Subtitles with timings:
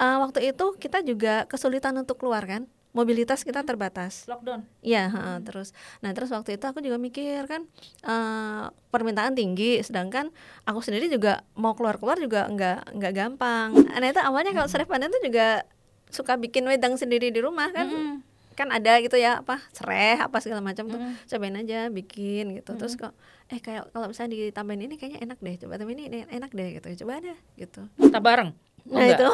[0.00, 2.66] uh, waktu itu kita juga kesulitan untuk keluar kan
[2.96, 4.24] mobilitas kita terbatas.
[4.26, 4.64] Lockdown.
[4.80, 5.44] Iya, hmm.
[5.44, 5.76] terus.
[6.00, 7.68] Nah, terus waktu itu aku juga mikir kan
[8.02, 10.32] uh, permintaan tinggi, sedangkan
[10.64, 13.76] aku sendiri juga mau keluar-keluar juga nggak nggak gampang.
[13.76, 15.68] Nah itu awalnya kalau Seref Pandan tuh juga
[16.08, 17.86] suka bikin wedang sendiri di rumah kan.
[17.86, 18.16] Hmm.
[18.58, 21.30] Kan ada gitu ya apa sereh apa segala macam tuh hmm.
[21.30, 22.74] cobain aja bikin gitu.
[22.74, 22.80] Hmm.
[22.82, 23.14] Terus kok
[23.48, 25.54] eh kayak kalau misalnya ditambahin ini kayaknya enak deh.
[25.62, 27.06] Coba tambahin ini enak deh gitu.
[27.06, 27.86] Coba ada gitu.
[28.00, 28.50] Kita bareng.
[28.88, 29.26] Nah itu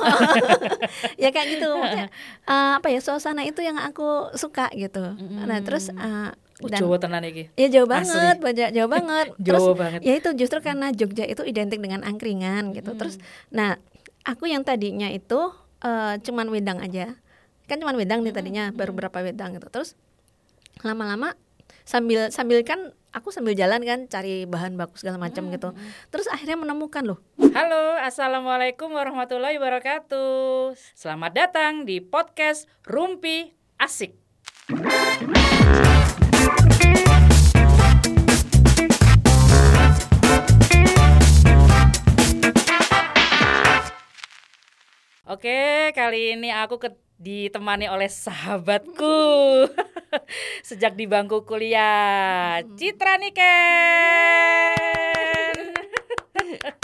[1.22, 2.08] ya kayak gitu maksudnya
[2.46, 5.46] uh, apa ya suasana itu yang aku suka gitu hmm.
[5.46, 7.50] nah terus uh, dan, Jawa tenan iki.
[7.58, 9.26] Ya jauh banget, banyak jauh banget.
[9.42, 10.00] Terus banget.
[10.06, 12.94] ya itu justru karena Jogja itu identik dengan angkringan gitu.
[12.94, 13.00] Hmm.
[13.02, 13.18] Terus
[13.50, 13.74] nah,
[14.22, 15.50] aku yang tadinya itu
[15.82, 17.18] uh, cuman wedang aja.
[17.66, 19.66] Kan cuman wedang nih tadinya, baru berapa wedang gitu.
[19.66, 19.98] Terus
[20.86, 21.34] lama-lama
[21.82, 25.52] sambil sambil kan aku sambil jalan kan cari bahan baku segala macam hmm.
[25.54, 25.70] gitu.
[26.10, 27.18] Terus akhirnya menemukan loh.
[27.54, 30.74] Halo, assalamualaikum warahmatullahi wabarakatuh.
[30.98, 34.18] Selamat datang di podcast Rumpi Asik.
[45.24, 49.16] Oke, kali ini aku ke ditemani oleh sahabatku.
[50.68, 52.62] Sejak di bangku kuliah.
[52.74, 53.44] Citra Niken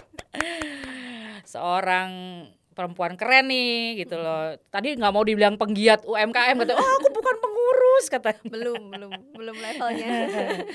[1.51, 2.11] seorang
[2.75, 4.57] perempuan keren nih gitu loh.
[4.71, 9.57] Tadi nggak mau dibilang penggiat UMKM kata oh aku bukan pengurus kata belum belum belum
[9.59, 10.15] levelnya.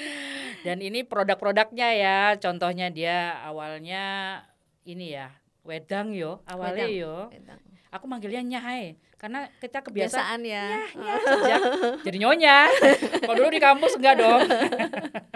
[0.66, 2.20] Dan ini produk-produknya ya.
[2.38, 4.44] Contohnya dia awalnya
[4.86, 5.32] ini ya
[5.66, 7.02] wedang yo awalnya wedang.
[7.02, 7.16] yo.
[7.34, 7.65] wedang
[7.96, 11.16] aku manggilnya nyahai karena kita kebiasaan Biasaan ya, ya,
[11.48, 11.58] ya
[12.04, 12.58] jadi nyonya.
[13.26, 14.44] Kalau dulu di kampus enggak dong.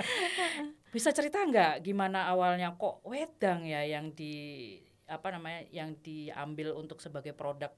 [0.93, 2.75] Bisa cerita enggak gimana awalnya?
[2.75, 4.75] Kok wedang ya yang di
[5.09, 7.73] apa namanya yang diambil untuk sebagai produk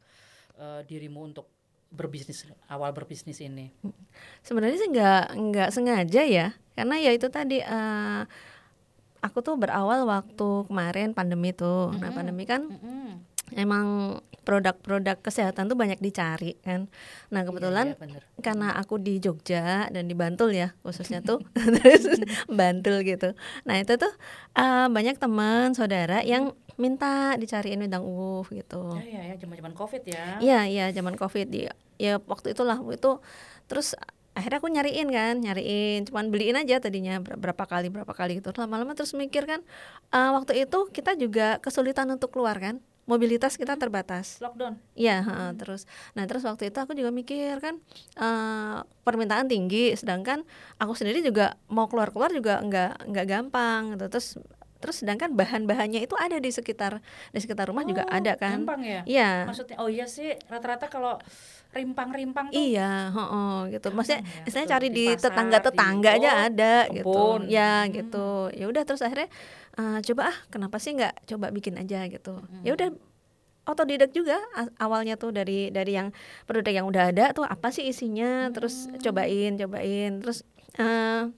[0.59, 1.47] uh, dirimu untuk
[1.93, 3.71] berbisnis awal berbisnis ini?
[4.43, 6.47] Sebenarnya sih nggak nggak sengaja ya.
[6.75, 8.27] Karena ya itu tadi uh,
[9.21, 11.93] aku tuh berawal waktu kemarin pandemi tuh.
[11.93, 12.01] Mm -hmm.
[12.01, 13.07] nah pandemi kan mm -hmm.
[13.55, 16.89] Emang produk-produk kesehatan tuh banyak dicari kan.
[17.29, 21.45] Nah kebetulan iya, iya, karena aku di Jogja dan di Bantul ya khususnya tuh
[22.59, 23.37] Bantul gitu.
[23.69, 24.11] Nah itu tuh
[24.57, 28.97] uh, banyak teman saudara yang minta dicariin wedang uwuh gitu.
[28.97, 30.25] Ya ya ya zaman-zaman covid ya.
[30.41, 31.73] Iya iya zaman covid ya.
[32.01, 33.21] Ya waktu itulah itu
[33.69, 33.93] terus
[34.31, 38.95] akhirnya aku nyariin kan nyariin cuman beliin aja tadinya berapa kali berapa kali gitu lama-lama
[38.95, 39.59] terus mikir kan
[40.15, 42.79] uh, waktu itu kita juga kesulitan untuk keluar kan
[43.09, 44.37] mobilitas kita terbatas.
[44.39, 44.77] Lockdown.
[44.93, 45.57] Iya, hmm.
[45.57, 45.89] terus.
[46.13, 47.81] Nah, terus waktu itu aku juga mikir kan
[48.17, 50.45] uh, permintaan tinggi, sedangkan
[50.77, 54.05] aku sendiri juga mau keluar-keluar juga nggak nggak gampang gitu.
[54.07, 54.27] Terus
[54.81, 58.65] terus sedangkan bahan-bahannya itu ada di sekitar di sekitar rumah oh, juga ada kan.
[58.65, 59.01] Gampang ya?
[59.05, 59.31] Iya.
[59.45, 61.21] Maksudnya oh iya sih rata-rata kalau
[61.71, 67.47] rimpang-rimpang tuh iya oh, oh gitu maksudnya ya, istilahnya cari di tetangga-tetangga aja ada gitu
[67.47, 67.91] ya hmm.
[67.95, 69.31] gitu ya udah terus akhirnya
[69.81, 72.61] uh, coba ah kenapa sih nggak coba bikin aja gitu hmm.
[72.61, 72.89] ya udah
[73.65, 74.37] otodidak juga
[74.81, 76.13] awalnya tuh dari dari yang
[76.45, 78.53] produk yang udah ada tuh apa sih isinya hmm.
[78.53, 80.45] terus cobain cobain terus
[80.77, 81.29] uh,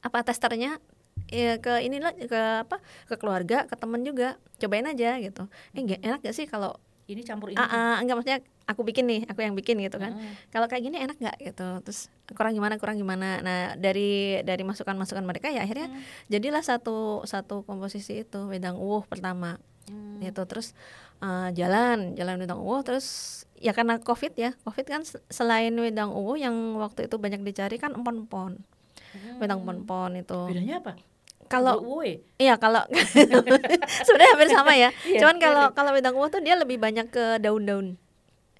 [0.00, 0.80] apa testernya
[1.28, 5.44] ya ke inilah ke apa ke keluarga ke temen juga cobain aja gitu
[5.76, 9.08] eh gak, enak gak sih kalau ini campur ini uh, uh, enggak maksudnya aku bikin
[9.08, 10.52] nih aku yang bikin gitu kan hmm.
[10.52, 14.92] kalau kayak gini enak nggak gitu terus kurang gimana kurang gimana nah dari dari masukan
[14.92, 16.28] masukan mereka ya akhirnya hmm.
[16.28, 19.56] jadilah satu satu komposisi itu wedang uwuh pertama
[19.88, 20.20] hmm.
[20.20, 20.76] itu terus
[21.24, 25.02] uh, jalan jalan wedang uwuh terus ya karena covid ya covid kan
[25.32, 29.40] selain wedang uwuh yang waktu itu banyak dicari kan empon-empon hmm.
[29.40, 30.92] wedang empon-empon itu bedanya apa
[31.48, 31.80] kalau
[32.36, 32.84] iya kalau
[34.06, 34.90] sebenarnya hampir sama ya.
[35.08, 37.96] Iya, Cuman kalau kalau wedang uwuh tuh dia lebih banyak ke daun-daun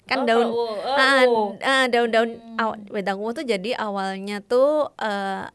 [0.09, 1.49] kan oh, daun oh, oh.
[1.61, 2.89] Uh, daun-daun hmm.
[2.89, 5.45] wedang uwuh tuh jadi awalnya tuh uh,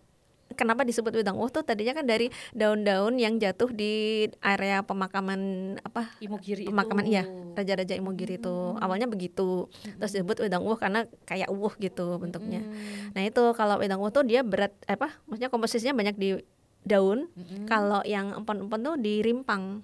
[0.55, 6.15] kenapa disebut wedang uwuh tuh tadinya kan dari daun-daun yang jatuh di area pemakaman apa
[6.22, 7.19] Imogiri pemakaman itu.
[7.19, 7.27] iya
[7.59, 8.78] raja-raja Imogiri itu hmm.
[8.78, 9.98] awalnya begitu hmm.
[9.98, 13.19] terus disebut wedang uwuh karena kayak uwuh gitu bentuknya hmm.
[13.19, 16.28] nah itu kalau wedang uwuh tuh dia berat apa maksudnya komposisinya banyak di
[16.84, 17.66] daun hmm.
[17.66, 19.83] kalau yang empon-empon tuh di rimpang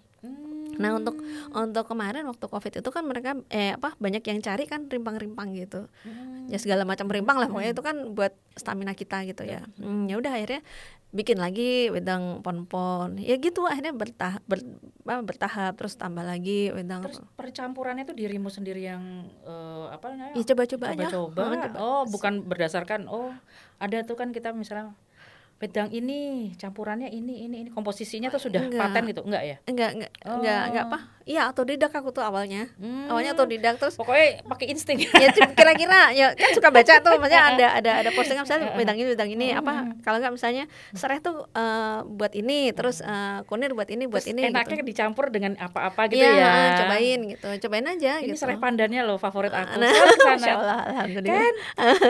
[0.80, 1.20] Nah untuk
[1.52, 5.84] untuk kemarin waktu covid itu kan mereka eh apa banyak yang cari kan rimpang-rimpang gitu.
[6.08, 6.48] Hmm.
[6.48, 9.60] Ya segala macam rimpang lah pokoknya itu kan buat stamina kita gitu ya.
[9.76, 10.64] Hmm, ya udah akhirnya
[11.12, 13.20] bikin lagi wedang pon-pon.
[13.20, 14.64] Ya gitu akhirnya bertahap ber,
[15.04, 17.04] bertahap terus tambah lagi wedang.
[17.04, 20.32] Terus percampurannya itu dirimu sendiri yang uh, apa namanya?
[20.32, 21.06] Ya coba-coba aja.
[21.12, 21.42] Coba-coba.
[21.76, 23.36] Oh, oh bukan berdasarkan oh
[23.76, 24.96] ada tuh kan kita misalnya
[25.60, 26.18] wedang ini
[26.56, 27.70] campurannya ini ini ini.
[27.70, 28.80] Komposisinya tuh sudah Enggak.
[28.80, 29.20] paten gitu?
[29.22, 29.56] Enggak ya?
[29.64, 30.98] Enggak enggak enggak enggak apa
[31.30, 32.66] iya otodidak aku tuh awalnya.
[32.74, 33.06] Hmm.
[33.06, 34.98] awalnya otodidak terus pokoknya pakai insting.
[34.98, 35.28] Ya
[35.58, 37.14] kira-kira ya kan suka baca tuh.
[37.14, 41.20] Maksudnya ada ada ada postingan misalnya wedang ini wedang ini apa kalau nggak misalnya serai
[41.20, 44.90] tuh eh, buat ini terus eh, kunir buat ini buat Terus ini enaknya gitu.
[44.90, 46.52] dicampur dengan apa-apa gitu Iya, ya?
[46.82, 48.40] cobain gitu cobain aja ini gitu.
[48.40, 49.76] serai pandannya loh favorit aku.
[49.76, 49.92] Nah.
[50.26, 51.36] Masya Allah, alhamdulillah.
[51.36, 51.54] kan?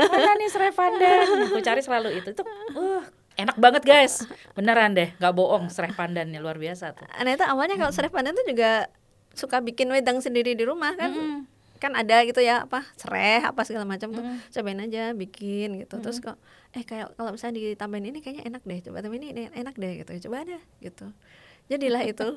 [0.08, 1.50] Mana nih serai pandan?
[1.50, 2.30] Aku cari selalu itu.
[2.30, 3.02] Itu uh
[3.46, 4.24] enak banget guys.
[4.52, 7.08] Beneran deh nggak bohong serai pandannya luar biasa tuh.
[7.08, 8.90] Nah itu awalnya kalau serai pandan tuh juga
[9.32, 11.10] suka bikin wedang sendiri di rumah kan?
[11.12, 11.38] Mm-mm.
[11.80, 14.20] kan ada gitu ya apa serai apa segala macam tuh.
[14.20, 14.36] Mm.
[14.52, 15.96] cobain aja bikin gitu.
[16.04, 16.36] Terus kok
[16.76, 18.78] eh kayak kalau misalnya ditambahin ini kayaknya enak deh.
[18.84, 20.28] Coba tambahin ini enak deh gitu.
[20.28, 21.08] Coba ada gitu
[21.70, 22.26] jadilah itu.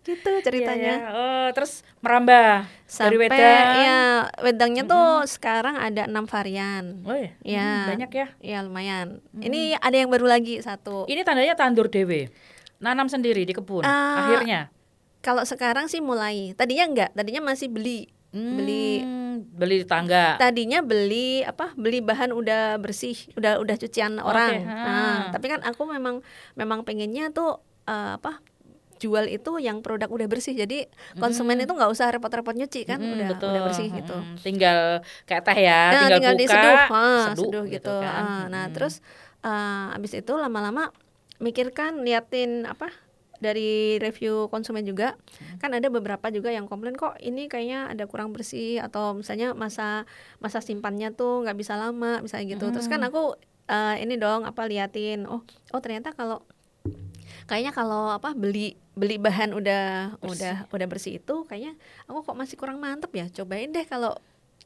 [0.00, 0.94] Gitu ceritanya.
[0.94, 1.10] Iya, ya.
[1.12, 3.70] oh terus merambah dari sampai wedang.
[3.76, 4.00] ya
[4.40, 7.04] wedangnya tuh sekarang ada enam varian.
[7.04, 7.30] Oh iya.
[7.42, 7.66] Ya.
[7.66, 8.26] Hmm, banyak ya.
[8.40, 9.20] Ya lumayan.
[9.32, 11.04] Ini ada yang baru lagi satu.
[11.06, 12.32] Ini tandanya tandur dewe
[12.80, 14.72] nanam sendiri di kebun Ah, akhirnya.
[15.20, 16.56] kalau sekarang sih mulai.
[16.56, 18.08] Tadinya enggak tadinya masih beli.
[18.30, 20.38] Beli Hmm, beli di tangga.
[20.38, 24.64] Tadinya beli apa beli bahan udah bersih udah udah cucian orang.
[24.64, 24.74] ha.
[24.80, 26.22] nah tapi kan aku memang
[26.54, 28.40] memang pengennya tuh eh, apa
[29.00, 30.52] jual itu yang produk udah bersih.
[30.52, 30.84] Jadi
[31.16, 33.48] konsumen itu nggak usah repot-repot nyuci kan Mm, udah betul.
[33.48, 34.12] udah bersih gitu.
[34.12, 34.78] Mm, tinggal
[35.24, 37.94] kayak teh ya Nah, tinggal, buka diseduh, ah, seduh, seduh gitu.
[37.96, 38.22] kan.
[38.22, 38.74] Ah, nah, Mm.
[38.76, 39.00] terus
[39.40, 40.92] eh, abis itu lama-lama
[41.40, 42.92] mikirkan liatin apa
[43.40, 45.16] dari review konsumen juga.
[45.64, 48.84] Kan ada beberapa juga yang komplain kok ini kayaknya ada kurang bersih?
[48.84, 50.04] Atau misalnya masa
[50.44, 52.68] masa simpannya tuh nggak bisa lama misalnya gitu.
[52.68, 53.32] Terus kan aku
[53.64, 55.40] eh, ini dong apa liatin oh
[55.72, 56.44] oh ternyata kalau
[57.50, 61.74] kayaknya kalau apa beli beli bahan udah udah udah bersih itu kayaknya
[62.06, 64.14] aku kok masih kurang mantep ya cobain deh kalau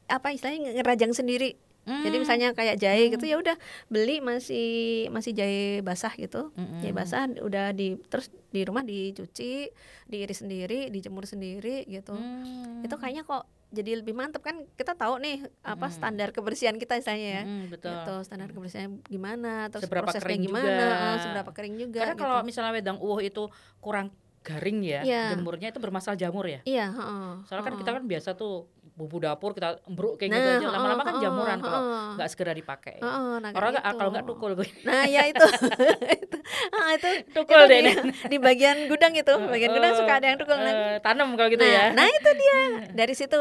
[0.04, 2.22] apa istilahnya ngerajang sendiri jadi Hmm.
[2.24, 3.56] misalnya kayak jahe gitu ya udah
[3.88, 4.68] beli masih
[5.08, 6.80] masih jahe basah gitu Mm-mm.
[6.80, 9.68] jahe basah udah di terus di rumah dicuci
[10.04, 12.80] diiris sendiri dijemur sendiri gitu Hmm.
[12.80, 17.28] itu kayaknya kok jadi lebih mantep kan kita tahu nih apa standar kebersihan kita misalnya
[17.32, 20.86] ya Mm, betul gitu standar kebersihannya gimana terus Seberapa prosesnya kering gimana juga.
[21.04, 22.22] eh, seberapa kering juga karena gitu.
[22.22, 23.42] kalau misalnya wedang uwoh itu
[23.78, 24.08] kurang
[24.40, 25.22] garing ya Iya.
[25.30, 27.80] jemurnya itu bermasalah jamur ya iya heeh, soalnya kan heeh.
[27.80, 31.58] kita kan biasa tuh bumbu dapur kita embruk kayak gitu Nah, aja lama-lama kan jamuran
[31.58, 31.80] kalau
[32.14, 33.98] nggak segera dipakai Heeh, nah orang nggak gitu.
[33.98, 34.50] kalau nggak tukul
[34.86, 35.46] Nah, ya itu.
[36.22, 36.38] itu,
[36.70, 37.92] ah, itu Tukul itu deh, di,
[38.30, 40.54] di bagian gudang itu, bagian gudang suka ada yang tukul.
[40.54, 42.58] Nah, Eh, tanam kalau gitu nah, ya nah itu dia.
[43.02, 43.38] Dari situ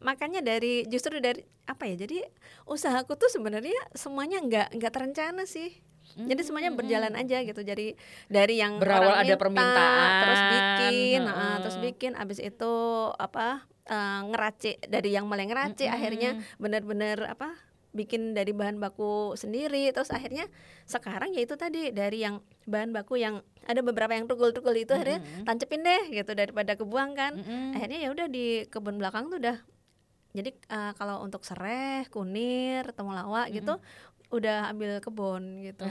[0.00, 2.00] makanya dari justru dari apa ya?
[2.00, 2.24] Jadi
[2.64, 5.84] usahaku tuh sebenarnya semuanya nggak nggak terencana sih.
[6.14, 7.60] Jadi semuanya berjalan aja gitu.
[7.64, 7.98] Jadi
[8.30, 11.56] dari yang Berawal orang ada minta, permintaan, terus bikin, nah, heeh.
[11.64, 12.12] terus bikin.
[12.14, 12.74] Abis itu
[13.18, 17.56] apa eh, ngeracik dari yang mulai ngeracik, akhirnya benar-benar apa
[17.94, 19.90] bikin dari bahan baku sendiri.
[19.94, 20.50] Terus akhirnya
[20.84, 25.24] sekarang ya itu tadi dari yang bahan baku yang ada beberapa yang tukul-tukul itu akhirnya
[25.48, 27.32] tancepin deh gitu daripada kebuang kan.
[27.38, 27.78] Mm-mm.
[27.78, 29.56] Akhirnya ya udah di kebun belakang tuh udah
[30.34, 33.78] jadi eh, kalau untuk sereh, kunir, temulawak gitu
[34.28, 35.86] udah ambil kebun gitu.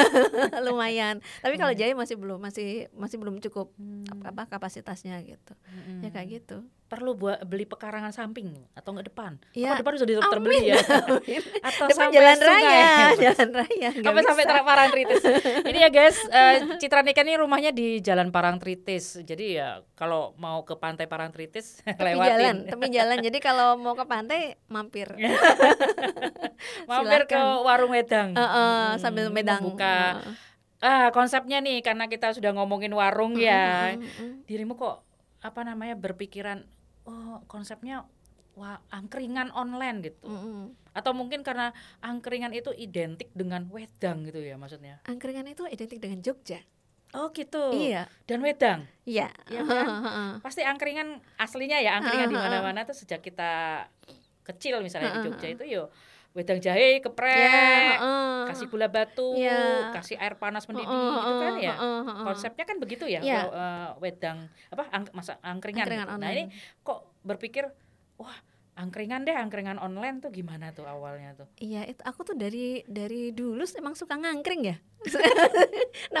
[0.62, 1.18] Lumayan.
[1.40, 3.74] Tapi kalau jahe masih belum masih masih belum cukup
[4.08, 5.52] ap- apa kapasitasnya gitu.
[5.66, 5.98] Mm-mm.
[6.00, 6.62] ya kayak gitu.
[6.86, 9.38] Perlu buat beli pekarangan samping atau nggak depan?
[9.54, 10.78] Ya, apa depan sudah terbeli ya?
[11.70, 12.62] Atau depan sampai jalan sungai?
[12.66, 12.90] raya
[13.26, 14.50] jalan raya apa sampai bisa.
[14.50, 15.22] tra- Parangtritis
[15.64, 20.62] ini ya guys eh, Citra Nika ini rumahnya di Jalan Parangtritis jadi ya kalau mau
[20.62, 22.26] ke pantai Parangtritis tepi lewatin.
[22.28, 23.18] jalan tepi jalan.
[23.20, 25.08] Jadi kalau mau ke pantai mampir.
[26.90, 28.36] Mampir ke warung wedang.
[28.36, 30.20] Eh, Hmm, sambil medang membuka
[30.80, 33.92] Eh, ah konsepnya nih karena kita sudah ngomongin warung ya.
[33.92, 34.34] Mm, mm, mm.
[34.48, 35.04] dirimu kok
[35.44, 36.64] apa namanya berpikiran
[37.04, 38.08] oh konsepnya
[38.56, 40.16] wah angkringan online gitu.
[40.96, 45.04] Atau mungkin karena angkringan itu identik dengan wedang gitu ya maksudnya?
[45.04, 46.64] Angkringan itu identik dengan Jogja
[47.12, 49.86] oh gitu iya dan wedang iya Iya kan?
[50.44, 53.84] pasti angkringan aslinya ya angkringan di mana-mana tuh sejak kita
[54.42, 55.90] kecil misalnya di Jogja itu yo
[56.30, 58.46] wedang jahe geprek Ya, heeh.
[58.46, 59.90] kasih gula batu Iya.
[59.90, 61.74] kasih air panas mendidih Heeh, gitu kan ya
[62.22, 63.34] konsepnya kan begitu ya Iya.
[63.36, 64.38] kalau, eh, wedang
[64.70, 66.18] apa ang, masa angkringan, Angkringan gitu.
[66.18, 66.54] nah ini online.
[66.80, 67.66] kok berpikir
[68.14, 68.38] wah
[68.72, 73.34] angkringan deh angkringan online tuh gimana tuh awalnya tuh Iya, itu aku tuh dari dari
[73.34, 74.76] dulu emang suka ngangkring ya.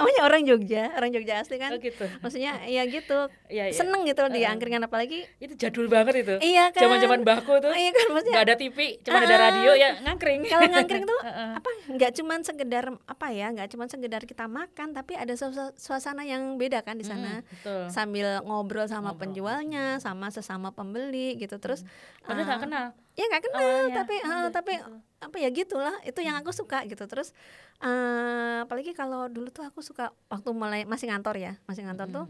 [0.00, 1.70] Namanya orang Jogja, orang Jogja asli kan.
[1.70, 3.28] oh gitu Maksudnya ya gitu.
[3.46, 4.50] iya iya Seneng gitu di Heeh.
[4.50, 5.28] angkringan apalagi.
[5.36, 6.80] itu jadul banget itu Iya kan.
[6.82, 9.42] zaman-zaman bahku tuh Iya kan maksudnya nggak ada TV cuma ada Ah.
[9.46, 11.50] radio ya ngangkring kalau ngangkring tuh Heeh.
[11.54, 16.22] apa nggak cuman sekedar apa ya nggak cuman sekedar kita makan tapi ada suasa- suasana
[16.22, 19.20] yang beda kan di sana Mm, betul sambil ngobrol sama Ngobrol.
[19.20, 21.84] penjualnya sama sesama pembeli gitu terus
[22.20, 23.94] Padahal eh, nggak kenal ya nggak kenal Awalnya.
[23.96, 24.96] tapi uh, tapi gitu.
[25.20, 27.36] apa ya gitulah itu yang aku suka gitu terus
[27.84, 32.16] uh, apalagi kalau dulu tuh aku suka waktu mulai masih ngantor ya masih ngantor hmm.
[32.16, 32.26] tuh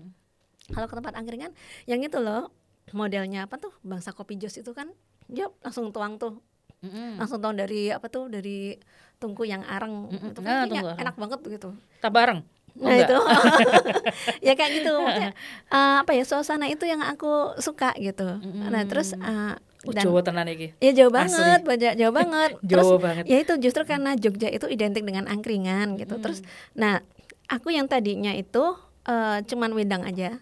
[0.71, 1.53] kalau ke tempat angkringan
[1.91, 2.55] yang itu loh
[2.91, 4.91] modelnya apa tuh bangsa kopi jos itu kan
[5.31, 6.43] dia langsung tuang tuh.
[6.81, 7.21] Mm-hmm.
[7.21, 8.73] langsung tuang dari apa tuh dari
[9.21, 10.09] tungku yang areng.
[10.09, 10.31] Mm-hmm.
[10.33, 11.71] itu kan nah, enak banget gitu.
[12.01, 12.41] Tak bareng?
[12.81, 13.17] Oh, nah itu.
[14.49, 14.97] Ya kayak gitu.
[14.97, 15.37] Maksudnya,
[15.69, 18.25] uh, apa ya suasana itu yang aku suka gitu.
[18.25, 18.73] Mm-hmm.
[18.73, 20.77] nah terus uh, dan, Jawa tenan iki.
[20.77, 22.51] Ya jauh banget, banyak jauh banget.
[22.61, 23.25] Terus banget.
[23.25, 26.21] ya itu justru karena Jogja itu identik dengan angkringan gitu.
[26.21, 26.23] Hmm.
[26.23, 26.45] Terus
[26.77, 27.01] nah,
[27.49, 28.77] aku yang tadinya itu
[29.09, 30.39] uh, cuman wedang aja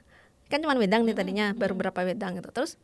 [0.49, 2.81] kan cuma wedang nih tadinya baru berapa wedang gitu terus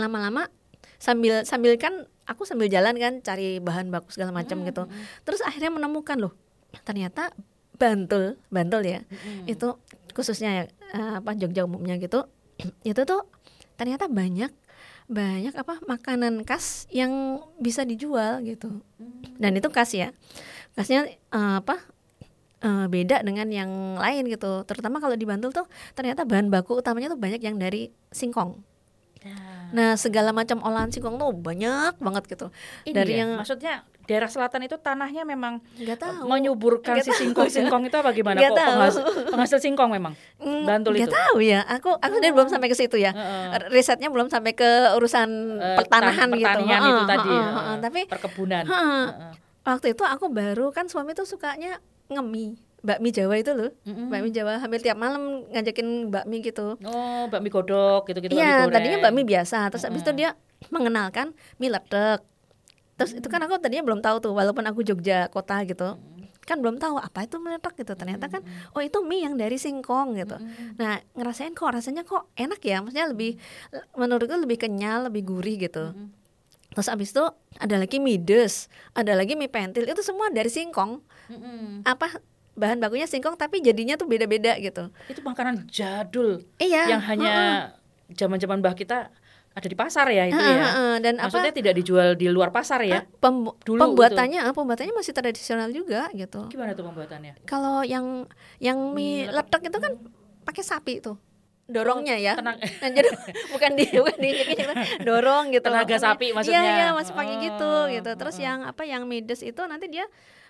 [0.00, 0.48] lama-lama
[0.96, 4.88] sambil sambil kan aku sambil jalan kan cari bahan baku segala macam gitu
[5.28, 6.32] terus akhirnya menemukan loh
[6.88, 7.36] ternyata
[7.76, 9.00] Bantul Bantul ya
[9.44, 9.76] itu
[10.16, 10.64] khususnya ya
[10.96, 12.24] eh, apa Jogja umumnya gitu
[12.90, 13.28] itu tuh
[13.76, 14.52] ternyata banyak
[15.10, 18.78] banyak apa makanan khas yang bisa dijual gitu
[19.42, 20.14] dan itu khas ya
[20.78, 21.82] khasnya uh, apa
[22.64, 24.64] uh, beda dengan yang lain gitu.
[24.68, 28.60] Terutama kalau di Bantul tuh ternyata bahan baku utamanya tuh banyak yang dari singkong.
[29.24, 29.36] Ya.
[29.70, 32.46] Nah, segala macam olahan singkong tuh banyak banget gitu.
[32.86, 36.26] Ini dari ya, yang maksudnya daerah selatan itu tanahnya memang gak tahu.
[36.26, 38.74] menyuburkan gak si singkong-singkong itu apa gimana gak kok tahu.
[38.74, 41.14] Penghasil, penghasil singkong memang mm, Bantul gak itu.
[41.14, 41.62] tahu ya.
[41.78, 42.32] Aku aku oh.
[42.34, 43.14] belum sampai ke situ ya.
[43.14, 43.70] Uh, uh.
[43.70, 45.28] Risetnya belum sampai ke urusan
[45.62, 46.42] uh, pertanahan gitu.
[46.42, 47.30] Pertanian itu uh, tadi.
[47.30, 48.64] Uh, uh, uh, uh, tapi perkebunan.
[48.66, 49.32] Uh, uh.
[49.62, 51.78] Waktu itu aku baru kan suami tuh sukanya
[52.10, 54.06] ngemi bakmi Jawa itu loh mm-hmm.
[54.08, 59.22] bakmi Jawa hampir tiap malam ngajakin bakmi gitu oh bakmi godok gitu-gitu iya tadinya bakmi
[59.24, 60.00] biasa terus mm-hmm.
[60.00, 60.30] habis itu dia
[60.72, 62.24] mengenalkan mie ledek
[62.96, 63.20] terus mm-hmm.
[63.20, 66.44] itu kan aku tadinya belum tahu tuh walaupun aku Jogja kota gitu mm-hmm.
[66.48, 69.60] kan belum tahu apa itu mie ledek gitu ternyata kan oh itu mie yang dari
[69.60, 70.80] singkong gitu mm-hmm.
[70.80, 73.36] nah ngerasain kok rasanya kok enak ya maksudnya lebih
[73.92, 76.20] menurutku lebih kenyal lebih gurih gitu mm-hmm.
[76.70, 77.24] Terus abis itu
[77.58, 81.02] ada lagi mie des, ada lagi mie pentil, itu semua dari singkong.
[81.26, 81.82] Mm-hmm.
[81.82, 82.22] Apa
[82.60, 84.92] bahan bakunya singkong tapi jadinya tuh beda-beda gitu.
[85.08, 86.44] Itu makanan jadul.
[86.60, 86.92] Iya.
[86.92, 87.32] Yang hanya
[88.12, 88.70] zaman-zaman uh -uh.
[88.70, 89.08] bah kita
[89.50, 90.66] ada di pasar ya itu uh, ya.
[90.76, 93.02] Uh, dan maksudnya apa, tidak dijual di luar pasar ya.
[93.18, 94.52] Pem, Dulu pembuatannya itu.
[94.54, 96.46] pembuatannya masih tradisional juga gitu.
[96.52, 97.42] Gimana tuh pembuatannya?
[97.48, 98.28] Kalau yang
[98.62, 99.92] yang mie, mie letek itu kan
[100.46, 101.18] pakai sapi tuh
[101.70, 102.34] dorongnya ya.
[102.36, 102.58] Tenang.
[102.80, 103.08] Nah, jadi
[103.52, 104.30] bukan di bukan di
[105.04, 105.66] dorong gitu.
[105.68, 106.62] Tenaga sapi maksudnya.
[106.62, 108.10] Iya, iya masih pakai oh, gitu gitu.
[108.16, 108.42] Terus oh.
[108.42, 110.04] yang apa yang mides itu nanti dia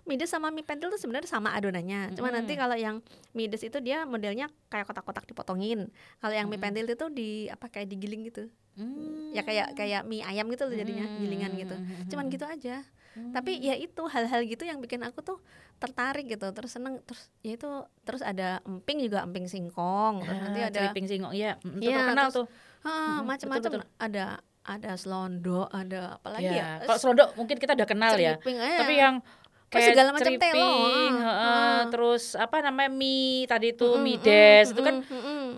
[0.08, 2.16] mides sama mie pentil tuh sebenarnya sama adonannya.
[2.16, 3.04] Cuma nanti kalau yang
[3.36, 5.92] mides itu dia modelnya kayak kotak-kotak dipotongin.
[6.22, 8.48] Kalau yang mie pentil itu di apa kayak digiling gitu.
[8.78, 9.36] Mm.
[9.36, 11.76] Ya kayak kayak mie ayam gitu loh jadinya, gilingan gitu.
[12.14, 12.82] Cuman gitu aja.
[13.10, 15.38] Tapi ya itu hal-hal gitu yang bikin aku tuh
[15.80, 17.70] tertarik gitu terus seneng terus ya itu
[18.04, 22.28] terus ada emping juga emping singkong terus nanti ada emping singkong iya itu ya, terkenal
[22.28, 22.46] terus, tuh.
[22.84, 24.24] hmm, macam-macam ada
[24.60, 26.84] ada selondok ada apa lagi ya, ya?
[26.84, 29.24] kalau selondok mungkin kita udah kenal ya tapi yang
[29.72, 34.66] kayak segala macam telo uh, uh, terus apa namanya mie tadi itu mm, mie des
[34.68, 35.48] mm, itu kan mm, mm,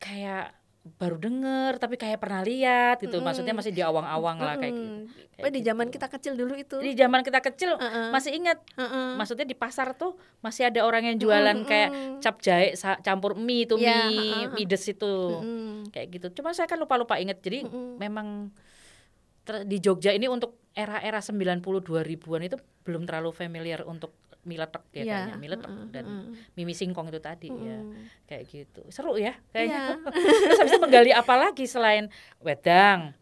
[0.00, 0.46] kayak
[0.94, 3.18] baru denger tapi kayak pernah lihat gitu.
[3.18, 3.24] Mm.
[3.26, 4.46] Maksudnya masih di awang-awang mm.
[4.46, 4.90] lah kayak gitu.
[5.36, 5.68] Kayak di gitu.
[5.68, 6.76] zaman kita kecil dulu itu.
[6.78, 8.08] Di zaman kita kecil uh -uh.
[8.14, 8.62] masih ingat.
[8.78, 9.08] Uh -uh.
[9.18, 11.68] Maksudnya di pasar tuh masih ada orang yang jualan uh -uh.
[11.68, 11.90] kayak
[12.22, 14.54] cap jahe campur mie itu yeah, mie uh -uh.
[14.54, 15.12] mie des itu.
[15.12, 15.74] Uh -uh.
[15.90, 16.26] Kayak gitu.
[16.40, 17.42] Cuma saya kan lupa-lupa inget.
[17.42, 17.94] Jadi uh -uh.
[17.98, 18.54] memang
[19.46, 24.10] di Jogja ini untuk era-era 90 2000-an itu belum terlalu familiar untuk
[24.46, 25.04] mie letek ya yeah.
[25.04, 26.04] kayaknya mie letek uh, dan
[26.54, 27.58] mimi singkong itu tadi uh.
[27.58, 27.78] ya
[28.30, 30.22] kayak gitu seru ya kayaknya yeah.
[30.46, 32.06] terus habis itu menggali apa lagi selain
[32.38, 33.12] wedang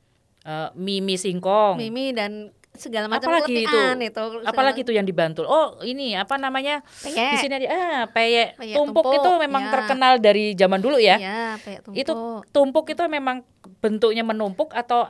[0.45, 5.79] uh, mimi singkong mimi dan segala macam apalagi itu itu apalagi itu yang dibantu oh
[5.87, 7.31] ini apa namanya peyek.
[7.31, 9.71] di sini ada ah peyek, peyek tumpuk, tumpuk itu memang ya.
[9.71, 12.03] terkenal dari zaman dulu ya, ya peyek tumpuk.
[12.03, 12.13] itu
[12.51, 13.47] tumpuk itu memang
[13.79, 15.07] bentuknya menumpuk atau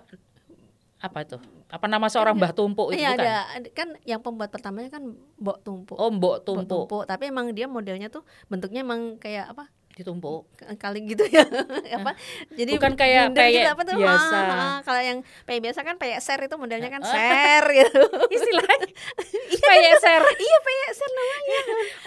[1.00, 1.40] apa itu
[1.74, 3.34] apa nama seorang kan Mbah Tumpuk itu iya, ada
[3.74, 5.02] kan yang pembuat pertamanya kan
[5.42, 5.98] Mbok Tumpuk.
[5.98, 6.62] Oh, Mbok Tumpuk.
[6.62, 9.66] Mbok Tumpuk, tapi emang dia modelnya tuh bentuknya emang kayak apa?
[9.94, 11.46] Ditumpuk kali gitu ya.
[12.02, 12.18] Apa?
[12.50, 13.94] Jadi bukan kayak peyek gitu, apa tuh?
[13.94, 14.36] biasa.
[14.36, 18.02] Ah, ah, kalau yang peyek biasa kan peyek ser itu modelnya kan ser gitu.
[18.26, 18.88] Istilahnya
[19.70, 20.22] peyek ser.
[20.34, 21.60] Iya peyek ser namanya.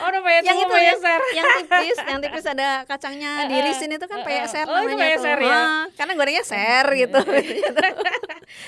[0.04, 1.22] Oh no, peyek yang itu peyek ya, ser.
[1.32, 5.40] yang tipis yang tipis ada kacangnya diirisin itu kan peyek ser oh, namanya itu ser,
[5.40, 5.88] ya?
[5.96, 7.20] karena gorengnya ser gitu.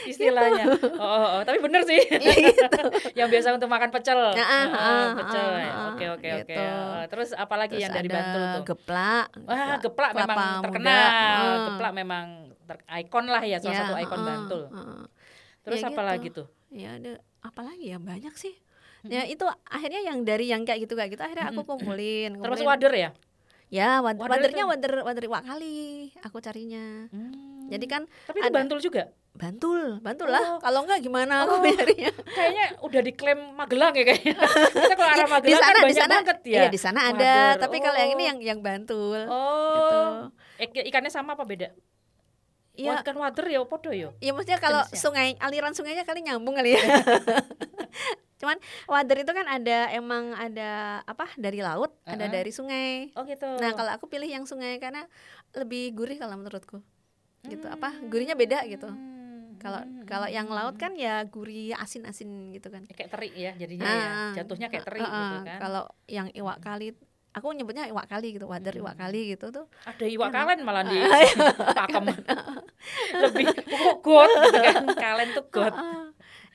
[0.08, 0.66] Istilahnya.
[0.96, 2.00] Oh, oh, oh, tapi bener sih.
[2.08, 2.84] Gitu.
[3.20, 4.32] yang biasa untuk makan pecel.
[4.32, 5.48] Pecel.
[5.92, 6.64] oke oke oke gitu.
[7.12, 8.64] terus apalagi yang dari Bantul tuh?
[8.76, 9.28] geplak geplak.
[9.46, 11.06] Wah, geplak memang terkenal.
[11.44, 11.66] Uh.
[11.74, 12.26] Geplak memang
[12.70, 14.62] ter ikon lah ya salah ya, satu ikon uh, Bantul.
[14.70, 15.04] Uh.
[15.66, 16.10] Terus ya apa gitu.
[16.10, 16.48] lagi tuh?
[16.70, 17.12] Ya ada
[17.42, 18.54] apa lagi ya banyak sih.
[19.00, 19.12] Hmm.
[19.16, 22.36] Ya itu akhirnya yang dari yang kayak gitu kayak gitu akhirnya aku kumpulin.
[22.36, 22.44] kumpulin.
[22.44, 23.10] Termasuk wader ya?
[23.70, 27.06] Ya, wader, wadernya wader wader wakali aku carinya.
[27.14, 27.70] Hmm.
[27.70, 29.14] Jadi kan Tapi itu Bantul juga?
[29.40, 30.44] Bantul, Bantul lah.
[30.44, 30.60] Oh.
[30.60, 31.56] Kalau enggak gimana oh.
[31.64, 32.12] aku nyarinya?
[32.28, 34.36] Kayaknya udah diklaim Magelang ya kayaknya.
[34.84, 36.52] Kita kalau arah Magelang di sana, kan di sana, banget ya.
[36.52, 37.62] Iya, di sana ada, Mager.
[37.64, 37.82] tapi oh.
[37.88, 39.22] kalau yang ini yang yang Bantul.
[39.32, 40.28] Oh.
[40.60, 40.84] Gitu.
[40.92, 41.72] ikannya sama apa beda?
[42.76, 43.00] Iya.
[43.00, 44.12] Ikan water ya podo ya?
[44.20, 46.84] Iya maksudnya kalau sungai aliran sungainya kali nyambung kali ya.
[48.44, 48.60] Cuman
[48.92, 52.16] wader itu kan ada emang ada apa dari laut, uh -huh.
[52.16, 53.12] ada dari sungai.
[53.16, 53.48] Oh gitu.
[53.60, 55.08] Nah, kalau aku pilih yang sungai karena
[55.56, 56.80] lebih gurih kalau menurutku.
[57.48, 57.68] Gitu.
[57.68, 57.76] Hmm.
[57.76, 58.00] Apa?
[58.08, 58.88] Gurihnya beda gitu.
[58.88, 59.19] Hmm
[59.60, 60.08] kalau hmm.
[60.08, 62.88] kalau yang laut kan ya gurih asin-asin gitu kan.
[62.90, 63.94] Kayak teri ya jadinya ya.
[63.94, 64.42] ah, ya.
[64.42, 65.60] Jatuhnya kayak teri uh, gitu kan.
[65.60, 66.96] Kalau yang iwak kali
[67.30, 69.04] aku nyebutnya iwak kali gitu, wader iwak hmm.
[69.06, 69.66] kali gitu tuh.
[69.86, 70.98] Ada iwak kalen malah di
[71.78, 72.06] pakem.
[73.28, 73.46] Lebih
[74.02, 74.84] got gitu kan.
[74.96, 75.76] Kalen tuh got.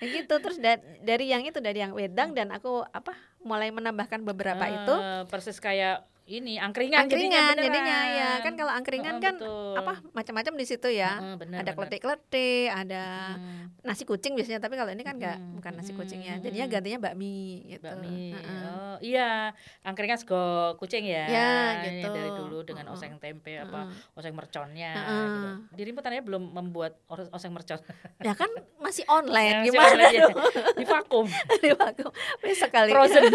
[0.02, 3.14] Ya gitu terus da dari yang itu dari yang wedang dan aku apa
[3.46, 4.94] mulai menambahkan beberapa uh, itu
[5.30, 9.76] persis kayak ini angkringan, angkringan jadinya, jadinya ya kan kalau angkringan oh, kan betul.
[9.76, 13.85] apa macam-macam di situ ya oh, bener, ada kletik-kletik ada hmm.
[13.85, 15.61] nasi kucing biasanya tapi kalau ini kan enggak hmm.
[15.61, 18.64] bukan nasi kucing ya jadinya gantinya bakmi gitu bakmi uh -uh.
[18.64, 19.52] oh iya
[19.85, 21.52] angkringan sego kucing ya, ya
[21.93, 22.09] gitu.
[22.09, 23.00] dari dulu dengan uh -uh.
[23.00, 23.69] oseng tempe uh -uh.
[23.69, 23.81] apa
[24.16, 25.21] oseng merconnya uh -uh.
[25.28, 25.49] gitu.
[25.76, 26.97] dirimu tanya belum membuat
[27.37, 27.85] oseng mercon
[28.25, 28.49] ya kan
[28.85, 30.28] masih online ya, gimana online, ya.
[30.81, 31.26] di vakum
[31.64, 32.12] di vakum
[32.57, 33.28] sekali frozen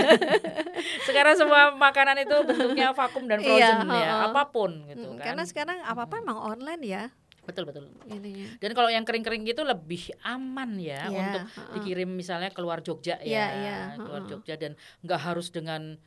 [1.05, 5.07] sekarang semua makanan itu bentuknya bentuknya vakum dan frozen iya, ya, uh, apa pun gitu
[5.19, 5.25] kan.
[5.33, 7.03] Karena sekarang apa-apa emang online ya.
[7.43, 7.89] Betul betul.
[8.05, 8.47] Ininya.
[8.61, 13.17] Dan kalau yang kering-kering gitu lebih aman ya yeah, untuk uh, dikirim misalnya keluar Jogja
[13.19, 15.97] ya, yeah, yeah, uh, keluar Jogja dan nggak harus dengan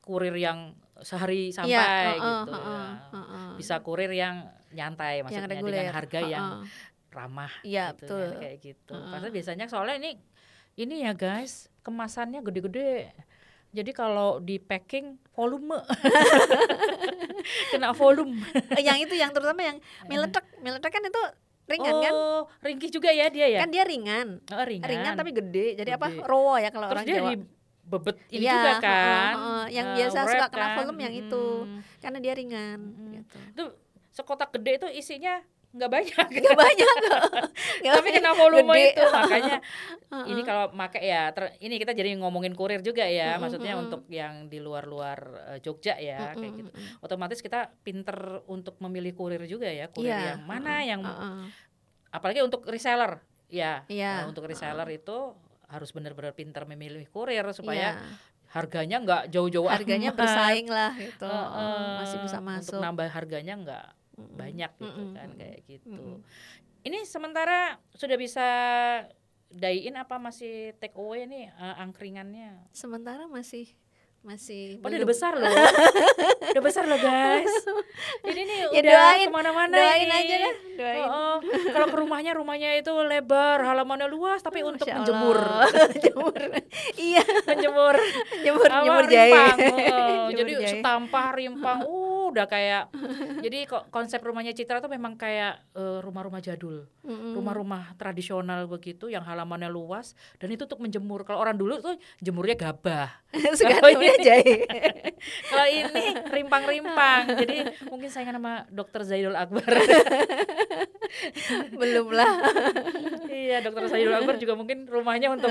[0.00, 2.52] kurir yang sehari iya, sampai yeah, uh, gitu.
[2.52, 3.48] Uh, uh, uh, uh.
[3.60, 6.30] Bisa kurir yang nyantai maksudnya yang dengan harga uh, uh.
[6.32, 6.46] yang
[7.12, 8.26] ramah yeah, gitu betul.
[8.28, 8.94] Ya, kayak gitu.
[8.96, 9.10] Uh, uh.
[9.12, 10.10] Karena biasanya soalnya ini
[10.76, 13.12] ini ya guys, kemasannya gede-gede
[13.76, 15.76] jadi kalau di packing volume
[17.72, 18.40] kena volume.
[18.80, 19.76] yang itu yang terutama yang
[20.08, 21.22] meletek, meletek kan itu
[21.66, 22.12] ringan oh, kan?
[22.14, 23.60] Oh, ringkih juga ya dia ya?
[23.66, 24.40] Kan dia ringan.
[24.48, 24.86] Oh, ringan.
[24.86, 25.76] Ringan tapi gede.
[25.76, 25.98] Jadi gede.
[25.98, 26.08] apa?
[26.24, 27.30] Rowo ya kalau Terus orang dia Jawa.
[27.30, 27.36] Di
[27.86, 29.34] bebet ini ya, juga kan.
[29.36, 30.76] Uh, uh, uh, yang uh, biasa suka kena kan?
[30.80, 31.46] volume yang itu.
[31.66, 31.80] Hmm.
[32.00, 33.12] Karena dia ringan hmm.
[33.18, 33.36] gitu.
[33.52, 33.64] Itu
[34.16, 35.44] sekotak gede itu isinya
[35.76, 36.96] nggak banyak nggak banyak
[37.96, 38.88] tapi kena volume Gede.
[38.96, 39.56] itu makanya
[40.32, 43.42] ini kalau make ya ter, ini kita jadi ngomongin kurir juga ya uh-uh.
[43.44, 45.18] maksudnya untuk yang di luar-luar
[45.54, 46.40] uh, Jogja ya uh-uh.
[46.40, 46.70] kayak gitu
[47.04, 50.34] otomatis kita pinter untuk memilih kurir juga ya kurir yeah.
[50.34, 50.90] yang mana uh-uh.
[50.90, 51.00] yang
[52.10, 53.20] apalagi untuk reseller
[53.52, 54.24] ya yeah.
[54.24, 60.14] uh, untuk reseller itu harus benar-benar pinter memilih kurir supaya yeah harganya nggak jauh-jauh harganya
[60.14, 60.20] amat.
[60.22, 65.28] bersaing lah gitu uh, uh, masih bisa masuk untuk nambah harganya nggak banyak gitu kan
[65.36, 66.24] kayak gitu.
[66.86, 68.48] Ini sementara sudah bisa
[69.50, 72.66] dine apa masih take away nih uh, angkringannya?
[72.72, 73.70] Sementara masih
[74.26, 75.46] masih oh, udah besar loh.
[76.46, 77.52] Udah besar loh guys.
[78.26, 80.14] Ini nih ya udah doain, ke mana-mana doain ini.
[80.14, 81.06] aja lah doain.
[81.06, 81.36] Oh, oh.
[81.70, 85.38] kalau ke rumahnya rumahnya itu lebar halamannya luas tapi oh, untuk menjemur.
[85.94, 86.40] Menjemur.
[86.96, 87.22] Iya.
[87.44, 87.94] Menjemur.
[88.34, 90.70] Menjemur menjemur jahe oh, jadi jahe.
[90.78, 92.90] setampah rimpang uh udah kayak
[93.44, 99.22] jadi kok konsep rumahnya Citra tuh memang kayak uh, rumah-rumah jadul rumah-rumah tradisional begitu yang
[99.22, 103.10] halamannya luas dan itu untuk menjemur kalau orang dulu tuh jemurnya gabah
[103.58, 104.56] sekarang jahe.
[105.50, 107.22] Kalau ini rimpang-rimpang.
[107.44, 107.56] Jadi
[107.88, 109.66] mungkin saya nama dokter Zaidul Akbar.
[111.80, 112.28] Belum lah.
[113.30, 115.50] iya, dokter Zaidul Akbar juga mungkin rumahnya untuk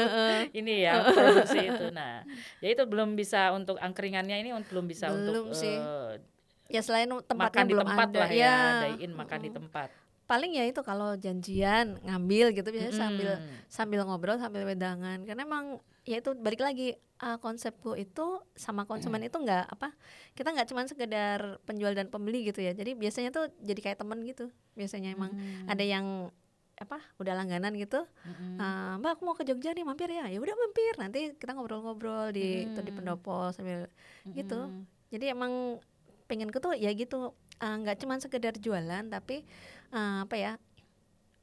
[0.54, 1.86] ini ya, produksi itu.
[1.92, 2.24] Nah,
[2.62, 5.76] ya itu belum bisa untuk angkringannya ini belum bisa belum untuk sih.
[5.76, 6.18] Uh,
[6.72, 8.20] ya selain tempatnya makan belum di tempat ada.
[8.20, 8.56] lah ya, ya
[8.98, 9.90] dine makan di tempat
[10.26, 13.04] paling ya itu kalau janjian ngambil gitu biasanya hmm.
[13.06, 13.32] sambil
[13.70, 19.22] sambil ngobrol sambil wedangan karena emang ya itu balik lagi uh, konsepku itu sama konsumen
[19.22, 19.30] hmm.
[19.30, 19.94] itu enggak apa
[20.34, 24.18] kita nggak cuma sekedar penjual dan pembeli gitu ya jadi biasanya tuh jadi kayak temen
[24.26, 25.70] gitu biasanya emang hmm.
[25.70, 26.34] ada yang
[26.76, 28.60] apa udah langganan gitu mm-hmm.
[28.60, 32.36] uh, mbak aku mau ke Jogja nih mampir ya ya udah mampir nanti kita ngobrol-ngobrol
[32.36, 32.84] di mm-hmm.
[32.84, 34.36] di pendopo sambil mm-hmm.
[34.36, 34.60] gitu
[35.08, 35.80] jadi emang
[36.26, 39.46] pengenku tuh ya gitu nggak uh, cuma sekedar jualan tapi
[39.94, 40.52] uh, apa ya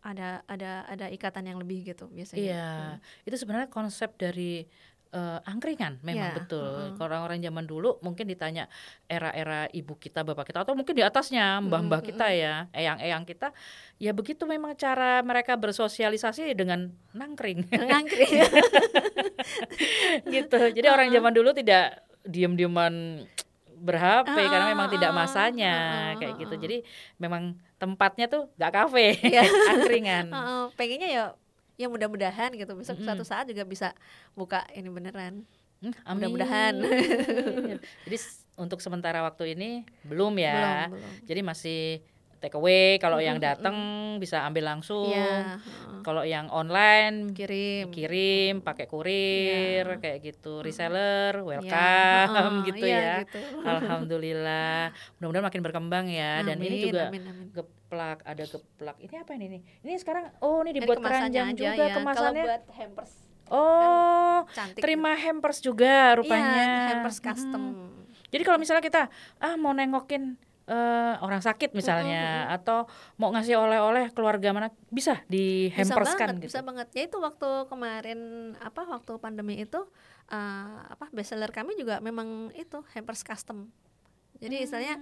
[0.02, 2.42] ada ada ada ikatan yang lebih gitu biasanya.
[2.42, 3.26] Iya, hmm.
[3.30, 4.66] itu sebenarnya konsep dari
[5.14, 6.36] uh, angkringan memang yeah.
[6.36, 6.58] betul.
[6.58, 7.04] Uh -uh.
[7.06, 8.66] Orang-orang zaman dulu mungkin ditanya
[9.06, 13.54] era-era ibu kita, bapak kita atau mungkin di atasnya mbah-mbah kita ya, eyang-eyang kita,
[14.02, 17.70] ya begitu memang cara mereka bersosialisasi dengan nangkring.
[17.70, 18.32] Nangkring.
[20.34, 20.58] gitu.
[20.74, 20.96] Jadi uh -uh.
[20.98, 23.22] orang zaman dulu tidak diam-diaman
[23.82, 26.54] ber-HP uh, karena memang tidak masanya uh, uh, kayak gitu.
[26.54, 26.76] Jadi
[27.18, 29.46] memang tempatnya tuh gak kafe, yeah.
[29.74, 30.30] angkringan.
[30.30, 31.24] Uh, uh, pengennya ya
[31.74, 33.06] ya mudah-mudahan gitu besok mm -hmm.
[33.10, 33.90] suatu saat juga bisa
[34.38, 35.42] buka ini beneran.
[35.82, 36.78] Hmm, mudah-mudahan.
[38.06, 38.16] Jadi
[38.54, 40.86] untuk sementara waktu ini belum ya.
[40.86, 41.12] Belum, belum.
[41.26, 41.80] Jadi masih
[42.42, 43.76] take away kalau yang datang
[44.18, 45.62] bisa ambil langsung yeah.
[46.02, 50.02] kalau yang online kirim kirim pakai kurir yeah.
[50.02, 51.46] kayak gitu reseller iya.
[51.46, 52.50] welcome yeah.
[52.58, 53.38] oh, gitu yeah, ya gitu.
[53.78, 54.90] alhamdulillah
[55.22, 57.46] mudah-mudahan makin berkembang ya amin, dan ini juga amin, amin.
[57.54, 61.94] geplak ada geplak ini apa ini nih ini sekarang oh ini dibuat keranjang juga ya.
[61.94, 63.12] kemasannya kalau buat hampers
[63.54, 68.02] oh kan terima hampers juga rupanya yeah, hampers custom hmm.
[68.34, 69.06] jadi kalau misalnya kita
[69.38, 70.34] ah mau nengokin
[70.68, 72.56] uh, orang sakit misalnya mm-hmm.
[72.60, 72.78] atau
[73.18, 76.52] mau ngasih oleh-oleh keluarga mana bisa di hamperskan gitu.
[76.52, 76.88] Bisa banget.
[76.94, 79.80] Ya itu waktu kemarin apa waktu pandemi itu
[80.30, 83.70] uh, apa bestseller kami juga memang itu hampers custom.
[84.42, 84.64] Jadi hmm.
[84.66, 84.96] istilahnya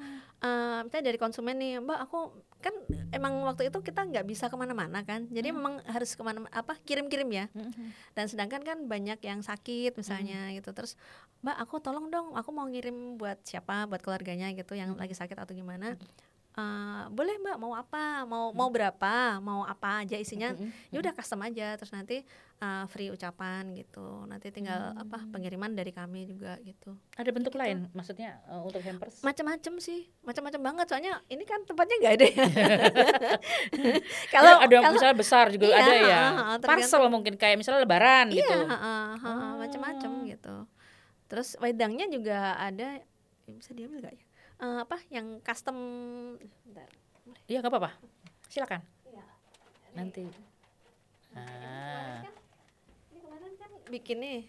[0.45, 2.21] uh, misalnya dari konsumen nih, Mbak aku
[2.61, 2.77] kan
[3.17, 5.57] emang waktu itu kita nggak bisa ke mana-mana kan, jadi hmm.
[5.57, 7.49] memang harus ke mana apa kirim-kirim ya.
[7.57, 7.73] Hmm.
[8.13, 10.61] Dan sedangkan kan banyak yang sakit misalnya hmm.
[10.61, 11.01] gitu, terus
[11.41, 15.01] Mbak aku tolong dong, aku mau ngirim buat siapa, buat keluarganya gitu yang hmm.
[15.01, 15.97] lagi sakit atau gimana.
[15.97, 16.29] Hmm
[16.61, 18.29] uh, boleh mbak mau apa?
[18.29, 19.41] Mau mau berapa?
[19.41, 20.53] Mau apa aja isinya?
[20.93, 22.21] Ya udah custom aja terus nanti
[22.61, 24.29] uh, free ucapan gitu.
[24.29, 25.03] Nanti tinggal hmm.
[25.09, 26.95] apa pengiriman dari kami juga gitu.
[27.17, 27.61] Ada bentuk gitu.
[27.61, 29.25] lain maksudnya uh, untuk hampers?
[29.25, 30.87] Macam-macam sih macam-macam banget.
[30.93, 32.45] Soalnya ini kan tempatnya nggak ada ya.
[34.35, 36.21] kalau ada yang misalnya besar juga iya, ada ya.
[36.21, 38.59] uh, uh, parcel mungkin kayak misalnya lebaran iya, gitu.
[38.69, 39.53] uh, uh, uh, oh.
[39.65, 40.57] macam-macam gitu.
[41.27, 43.01] Terus wedangnya juga ada.
[43.51, 44.30] Bisa diambil gak ya
[44.61, 45.77] uh, apa yang custom.
[47.49, 47.91] Iya nggak apa-apa.
[48.47, 48.81] Silakan.
[49.09, 49.25] Ya.
[49.97, 50.27] nanti.
[51.31, 52.27] Ah.
[53.11, 54.41] ini kemarin kan bikin nih.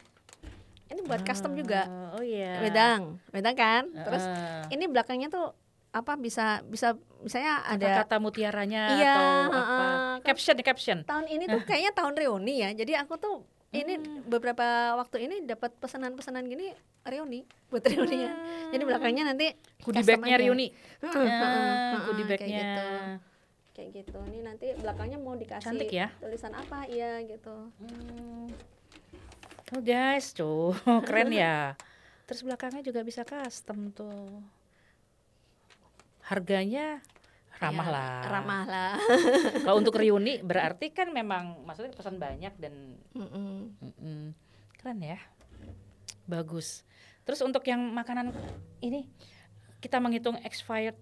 [0.92, 1.88] Ini buat custom juga.
[2.14, 2.60] Oh iya.
[2.62, 3.18] Wedang.
[3.32, 3.84] Wedang kan?
[3.90, 4.68] Terus uh.
[4.70, 5.56] ini belakangnya tuh
[5.92, 9.76] apa bisa bisa misalnya ada kata mutiaranya iya, atau apa?
[9.76, 10.98] uh, caption caption.
[11.04, 12.70] Tahun ini tuh kayaknya tahun reuni ya.
[12.72, 14.28] Jadi aku tuh ini hmm.
[14.28, 16.76] beberapa waktu ini dapat pesanan-pesanan gini
[17.08, 18.36] reuni buat reuninya.
[18.36, 18.72] Hmm.
[18.76, 19.48] Jadi belakangnya nanti
[19.80, 20.68] goodie bagnya reuni.
[21.00, 21.24] Hmm.
[21.24, 22.48] Ya, goodie bagnya.
[22.52, 22.88] Kayak gitu.
[23.72, 24.20] Kayak gitu.
[24.28, 26.12] Ini nanti belakangnya mau dikasih Cantik ya?
[26.20, 26.84] tulisan apa?
[26.92, 27.72] Iya gitu.
[27.80, 28.52] Hmm.
[29.72, 30.76] Oh guys, tuh
[31.08, 31.80] keren ya.
[32.28, 34.44] Terus belakangnya juga bisa custom tuh.
[36.28, 37.00] Harganya
[37.62, 38.10] ramah ya, lah.
[38.26, 38.94] ramah lah.
[39.66, 43.54] Kalau untuk reuni berarti kan memang maksudnya pesan banyak dan mm -mm.
[43.78, 44.22] Mm -mm.
[44.82, 45.22] keren ya.
[46.26, 46.82] Bagus.
[47.22, 48.34] Terus untuk yang makanan
[48.82, 49.06] ini
[49.78, 50.98] kita menghitung expired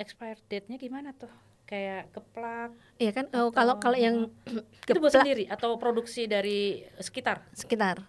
[0.00, 1.30] expired date-nya gimana tuh?
[1.68, 3.28] Kayak keplak iya kan?
[3.36, 4.32] Oh, kalau kalau yang
[4.88, 7.44] itu buat sendiri atau produksi dari sekitar?
[7.52, 8.00] Sekitar.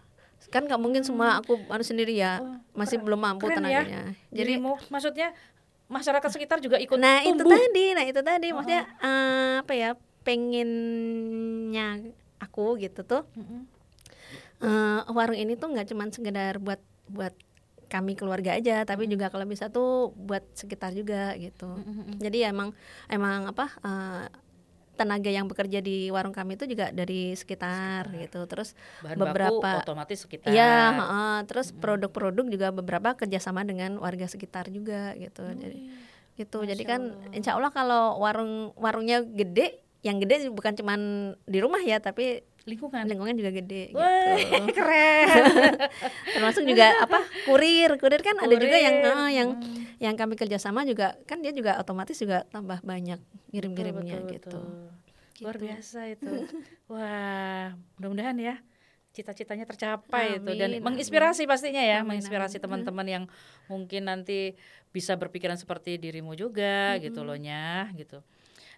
[0.47, 1.39] Kan nggak mungkin semua hmm.
[1.43, 2.39] aku harus sendiri ya.
[2.39, 3.59] Oh, masih belum mampu ya.
[3.59, 4.15] tenaganya.
[4.15, 4.15] Ya.
[4.31, 5.35] jadi mau maksudnya
[5.89, 7.43] masyarakat sekitar juga ikut nah tumbuh.
[7.43, 8.47] itu tadi nah itu tadi.
[8.53, 8.61] Oh.
[8.61, 9.89] maksudnya uh, apa ya
[10.23, 13.25] pengennya aku gitu tuh
[14.61, 17.33] uh, warung ini tuh nggak cuma sekedar buat buat
[17.89, 21.73] kami keluarga aja tapi juga kalau bisa tuh buat sekitar juga gitu.
[22.21, 22.69] Jadi ya emang
[23.09, 24.29] emang apa uh,
[24.99, 28.23] tenaga yang bekerja di warung kami itu juga dari sekitar, sekitar.
[28.27, 33.95] gitu terus Bahan beberapa baku otomatis sekitar ya uh, terus produk-produk juga beberapa kerjasama dengan
[34.03, 35.55] warga sekitar juga gitu hmm.
[35.55, 35.79] jadi
[36.35, 37.35] gitu Masya jadi kan Allah.
[37.35, 40.99] insya Allah kalau warung warungnya gede yang gede bukan cuman
[41.43, 45.73] di rumah ya tapi lingkungan lingkungan juga gede Wey, gitu keren
[46.37, 48.45] termasuk juga apa kurir kurir kan kurir.
[48.45, 49.97] ada juga yang uh, yang hmm.
[49.97, 53.17] yang kami kerjasama juga kan dia juga otomatis juga tambah banyak
[53.49, 54.53] ngirim-ngirimnya gitu.
[54.53, 54.61] gitu
[55.41, 56.29] luar biasa itu
[56.91, 58.55] wah mudah-mudahan ya
[59.09, 60.81] cita-citanya tercapai amin, itu dan amin.
[60.85, 63.23] menginspirasi pastinya ya amin, menginspirasi teman-teman yang
[63.65, 64.53] mungkin nanti
[64.93, 66.99] bisa berpikiran seperti dirimu juga hmm.
[67.09, 68.21] gitu loh nya gitu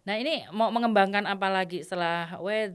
[0.01, 2.73] nah ini mau mengembangkan apa lagi setelah wed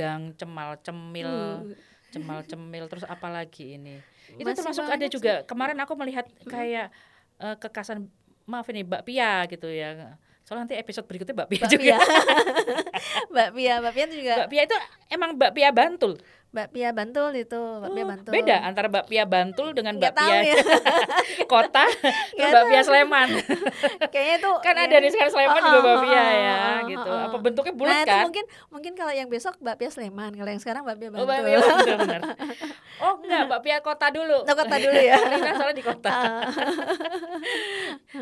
[0.00, 1.60] udang, cemal cemil, uh.
[2.08, 4.00] cemal cemil terus apalagi ini.
[4.40, 5.44] Itu Masih termasuk ada juga.
[5.44, 5.46] Sih.
[5.46, 6.88] Kemarin aku melihat kayak
[7.36, 8.08] uh, kekasan
[8.48, 10.16] maaf ini Mbak Pia gitu ya.
[10.50, 11.82] Soalnya nanti episode berikutnya Mbak Pia Mbak juga.
[11.86, 11.98] Pia.
[13.30, 14.34] Mbak Pia, Mbak Pia juga.
[14.34, 16.12] Mbak Pia itu emang Mbak Pia Bantul.
[16.50, 18.32] Bakpia Bantul itu, bakpia oh, Bantul.
[18.34, 20.58] Beda antara bakpia Bantul dengan bakpia ya.
[21.52, 21.86] kota
[22.34, 23.38] dan bakpia Sleman.
[24.10, 24.90] Kayaknya itu kan ya.
[24.90, 27.10] ada di sekarang Sleman oh, juga bakpia oh, ya, oh, gitu.
[27.14, 28.22] Oh, Apa bentuknya bulat nah, kan?
[28.26, 31.22] mungkin mungkin kalau yang besok bakpia Sleman, kalau yang sekarang bakpia Bantul.
[31.22, 32.20] Oh, bakpia Bantul benar.
[32.98, 34.38] Oh, enggak, bakpia kota dulu.
[34.42, 35.16] Oh, kota dulu ya.
[35.30, 36.14] Lina soalnya di kota.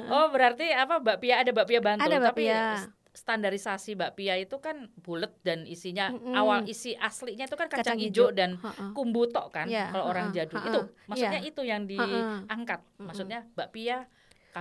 [0.07, 2.55] Oh, berarti apa bakpia ada bakpia Bantul ada bakpia.
[2.55, 6.35] tapi standarisasi bakpia itu kan bulat dan isinya mm -hmm.
[6.39, 8.85] awal isi aslinya itu kan kacang, kacang hijau dan ha -ha.
[8.95, 9.91] kumbu tok kan yeah.
[9.91, 10.13] kalau ha -ha.
[10.15, 10.71] orang jadul ha -ha.
[10.71, 10.81] itu
[11.11, 11.51] maksudnya yeah.
[11.51, 13.03] itu yang diangkat ha -ha.
[13.03, 14.07] maksudnya bakpia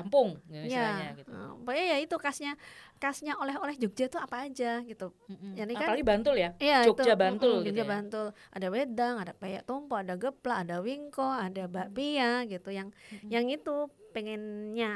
[0.01, 1.19] kampung misalnya ya.
[1.19, 1.31] gitu.
[1.65, 2.53] Pokoknya ya itu khasnya
[2.97, 5.13] khasnya oleh-oleh Jogja itu apa aja gitu.
[5.29, 5.51] Mm-hmm.
[5.57, 6.49] Jadi kan apalagi Bantul ya.
[6.57, 7.67] Iya, Jogja itu, Bantul mm, gitu.
[7.69, 7.89] Jogja ya.
[7.89, 8.27] Bantul.
[8.53, 13.29] Ada wedang, ada peyek tompo, ada geplak, ada wingko, ada bakpia gitu yang mm-hmm.
[13.29, 13.75] yang itu
[14.15, 14.93] pengennya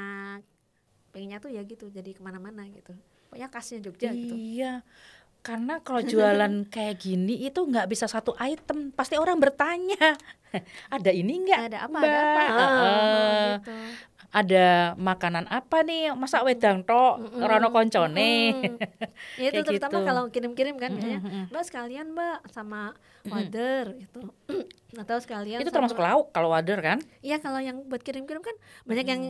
[1.12, 2.96] pengennya tuh ya gitu jadi ke mana-mana gitu
[3.30, 4.84] pokoknya khasnya Jogja gitu iya
[5.42, 8.94] karena kalau jualan kayak gini itu nggak bisa satu item.
[8.94, 10.18] Pasti orang bertanya
[10.96, 11.60] ada ini nggak?
[11.70, 12.44] Ada apa ada apa?
[12.46, 13.74] Uh, gitu.
[14.32, 14.68] ada
[15.02, 16.14] makanan apa nih?
[16.14, 17.20] Masa wedang tok?
[17.20, 17.50] Mm -mm.
[17.50, 18.34] rono koncone.
[18.54, 18.78] Mm.
[19.42, 20.08] ya itu terutama gitu.
[20.08, 21.44] kalau kirim-kirim kan mm -hmm.
[21.50, 22.94] mbak sekalian mbak sama
[23.26, 24.22] wader gitu.
[25.02, 27.02] Atau sekalian itu termasuk lauk kalau wader kan?
[27.26, 28.54] Iya kalau yang buat kirim-kirim kan
[28.86, 29.12] banyak mm.
[29.12, 29.22] yang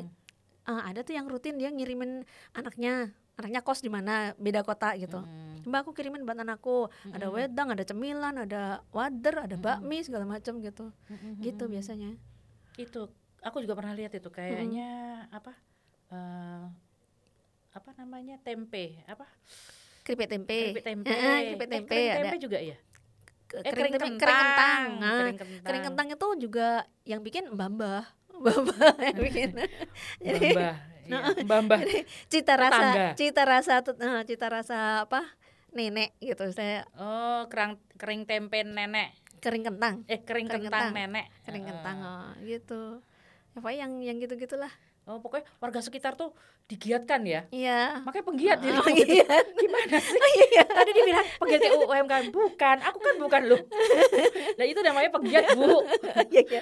[0.68, 5.24] uh, ada tuh yang rutin dia ngirimin anaknya anaknya kos di mana beda kota gitu
[5.24, 5.68] hmm.
[5.68, 7.16] mbak aku kirimin buat anakku hmm.
[7.16, 9.64] ada wedang ada cemilan ada wader ada hmm.
[9.64, 11.40] bakmi segala macam gitu hmm.
[11.42, 12.18] gitu biasanya
[12.76, 13.08] itu
[13.42, 14.90] aku juga pernah lihat itu kayaknya
[15.28, 15.38] hmm.
[15.38, 15.54] apa
[16.12, 16.66] uh,
[17.72, 19.26] apa namanya tempe apa
[20.04, 21.10] keripik tempe keripik tempe
[21.56, 22.78] keripik tempe, eh, tempe juga ya
[23.52, 24.16] eh, kering, kering, kentang.
[24.16, 24.88] kering kentang.
[24.96, 25.64] Nah, kering kentang.
[25.68, 26.68] Kering kentang itu juga
[27.04, 28.08] yang bikin mbah-mbah.
[28.40, 29.50] Mbah-mbah yang bikin.
[30.24, 31.82] Jadi mbah Nah, mbah
[32.32, 33.08] cita rasa Tangga.
[33.20, 35.22] cita rasa uh, cita rasa apa?
[35.76, 36.48] Nenek gitu.
[36.56, 39.12] Saya oh kerang kering tempe nenek.
[39.44, 40.08] Kering kentang.
[40.08, 41.12] Eh kering, kering kentang, kentang.
[41.12, 41.26] nenek.
[41.44, 43.04] Kering kentang oh, gitu.
[43.58, 44.72] Apa yang yang gitu gitulah
[45.10, 46.30] Oh, pokoknya warga sekitar tuh
[46.70, 47.42] digiatkan ya.
[47.50, 48.06] Iya.
[48.06, 48.78] Makanya penggiat jadi.
[48.78, 49.46] Oh, penggiat.
[49.58, 50.14] Gimana sih?
[50.14, 50.64] Oh, iya.
[50.64, 53.58] Tadi dibilang penggiat UMKM bukan, aku kan bukan lu.
[54.56, 55.84] Nah, itu namanya penggiat, Bu.
[56.32, 56.62] Iya, iya.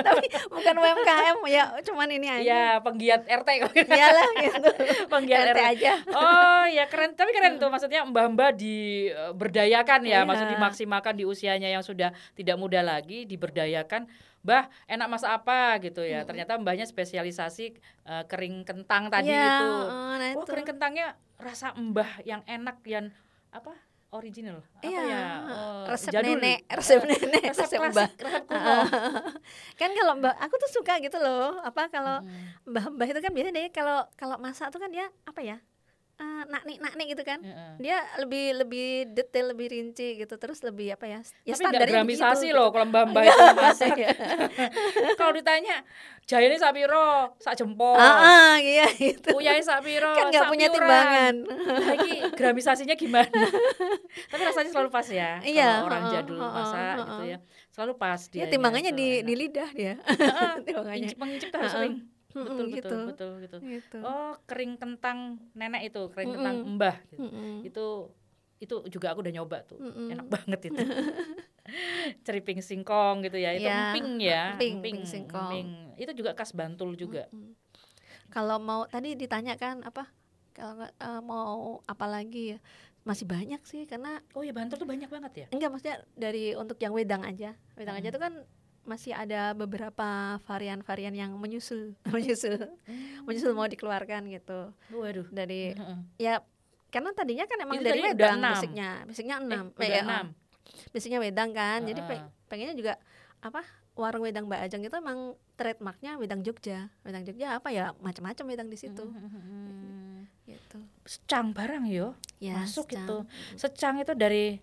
[0.00, 2.40] Tapi bukan UMKM ya, cuman ini aja.
[2.40, 3.72] Iya, penggiat RT kok.
[3.74, 4.70] Iyalah gitu.
[5.10, 5.92] Penggiat RT, RT aja.
[6.14, 7.18] Oh, ya keren.
[7.18, 10.28] Tapi keren tuh maksudnya mbah-mbah diberdayakan ya, iya.
[10.28, 14.06] maksud dimaksimalkan di usianya yang sudah tidak muda lagi, diberdayakan
[14.40, 16.24] Mbah, enak masak apa gitu ya.
[16.24, 16.28] Hmm.
[16.32, 17.76] Ternyata mbahnya spesialisasi
[18.08, 19.68] uh, kering kentang tadi ya, itu.
[19.68, 23.12] Oh, nah oh, kering kentangnya rasa mbah yang enak yang
[23.52, 23.76] apa?
[24.10, 26.34] original apa iya, ya uh, resep jadul.
[26.34, 28.42] nenek resep nenek resep, resep mbah resep
[29.80, 32.74] kan kalau mbah aku tuh suka gitu loh apa kalau hmm.
[32.74, 35.62] mbah mbah itu kan biasanya deh kalau kalau masak tuh kan dia apa ya
[36.20, 37.40] uh, naknik naknik gitu kan.
[37.40, 40.34] Uh dia lebih lebih detail lebih rinci gitu.
[40.36, 42.74] Terus lebih apa ya ya tapi standarnya gramisasi loh gitu.
[42.76, 43.46] kalau mbak mbak itu.
[43.56, 43.96] Masak
[45.20, 45.76] kalau ditanya
[46.28, 47.96] jaya ini sapiro sak jempol.
[47.96, 49.32] Ah, ah iya gitu.
[49.32, 51.34] Uyai sapiro kan nggak punya timbangan.
[51.88, 53.40] Lagi gramisasinya gimana?
[54.28, 57.38] Tapi rasanya selalu pas ya iya orang uh, jadul uh, masak uh, uh, gitu ya.
[57.72, 59.94] Selalu pas dia ya timbangannya di di lidah dia.
[60.68, 61.16] Timbangannya.
[61.16, 62.88] mengincip harus sering betul gitu.
[62.88, 63.56] betul betul gitu.
[63.64, 63.98] gitu.
[64.02, 66.44] Oh kering kentang nenek itu kering mm -mm.
[66.44, 67.22] kentang mbah gitu.
[67.26, 67.54] Mm -mm.
[67.66, 67.86] itu
[68.60, 70.12] itu juga aku udah nyoba tuh mm -mm.
[70.14, 70.80] enak banget itu
[72.26, 75.68] ceriping singkong gitu ya itu ya, emping ya emping, emping, singkong emping.
[75.96, 77.52] itu juga khas Bantul juga mm -mm.
[78.28, 80.12] kalau mau tadi ditanya kan apa
[80.52, 82.58] kalau uh, mau apa lagi ya
[83.00, 86.76] masih banyak sih karena oh ya Bantul tuh banyak banget ya enggak maksudnya dari untuk
[86.84, 88.04] yang wedang aja wedang hmm.
[88.04, 88.34] aja tuh kan
[88.90, 93.22] masih ada beberapa varian-varian yang menyusul menyusul hmm.
[93.22, 94.74] menyusul mau dikeluarkan gitu.
[94.90, 95.30] Waduh.
[95.30, 95.78] Dari
[96.18, 96.42] ya
[96.90, 99.70] karena tadinya kan emang Itu dari wedang basicnya basicnya enam.
[99.78, 100.26] eh, eh, enam.
[100.90, 101.86] basicnya wedang kan.
[101.86, 101.94] Uh.
[101.94, 102.14] jadi pe
[102.50, 102.92] pengennya juga
[103.38, 103.62] apa
[103.94, 106.90] warung wedang Mbak Ajeng itu emang trademarknya wedang Jogja.
[107.06, 109.06] Wedang Jogja apa ya macam-macam wedang di situ.
[109.06, 110.26] Hmm.
[110.50, 110.82] gitu.
[111.06, 112.18] Secang barang yo.
[112.42, 113.06] Ya, masuk secang.
[113.06, 113.16] itu
[113.54, 114.58] secang itu dari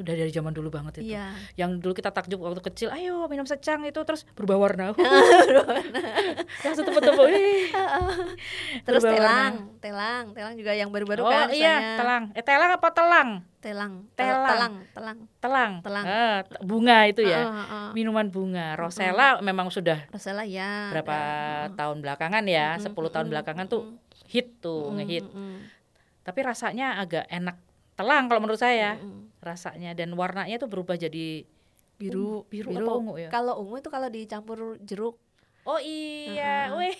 [0.00, 1.12] udah dari zaman dulu banget itu.
[1.12, 1.36] Iya.
[1.54, 4.96] Yang dulu kita takjub waktu kecil, ayo minum secang itu terus berubah warna.
[6.64, 7.28] Langsung tepuk-tepuk.
[8.88, 9.78] terus telang, warna.
[9.78, 11.46] telang, telang juga yang baru-baru oh, kan.
[11.48, 12.22] Oh iya, telang.
[12.32, 13.28] Eh telang apa telang?
[13.60, 13.92] Telang.
[14.16, 14.48] Telang.
[14.48, 14.74] Telang.
[14.96, 15.18] Telang.
[15.38, 15.72] Telang.
[15.84, 16.04] telang.
[16.08, 17.44] Uh, bunga itu ya.
[17.44, 18.72] Uh, uh, Minuman bunga.
[18.80, 20.08] Rosella uh, memang sudah.
[20.08, 20.88] Rosella ya.
[20.96, 25.28] Berapa uh, tahun belakangan ya, uh, 10 tahun belakangan tuh hit tuh, ngehit.
[26.24, 27.56] Tapi rasanya agak enak
[28.00, 29.29] telang kalau menurut saya mm-hmm.
[29.40, 31.48] Rasanya dan warnanya tuh berubah jadi
[32.00, 35.16] biru biru, biru apa ungu ya kalau ungu itu kalau dicampur jeruk
[35.68, 36.80] Oh iya, uh-huh.
[36.80, 36.96] weh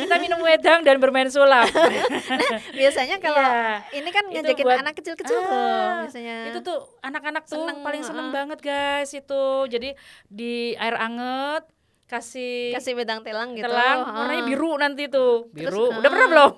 [0.00, 1.68] kita minum wedang dan bermain sulap.
[1.68, 3.84] nah, biasanya kalau yeah.
[3.92, 6.36] ini kan ngajakin buat, anak kecil-kecil ah, tuh biasanya.
[6.48, 9.44] Itu tuh anak-anak tuh seneng, paling seneng uh banget guys itu.
[9.68, 9.92] Jadi
[10.32, 11.68] di air anget
[12.06, 13.66] kasih kasih wedang telang gitu.
[13.66, 14.14] telang oh.
[14.14, 15.50] warnanya biru nanti tuh.
[15.50, 15.90] Biru.
[15.90, 16.52] Terus, udah pernah belum?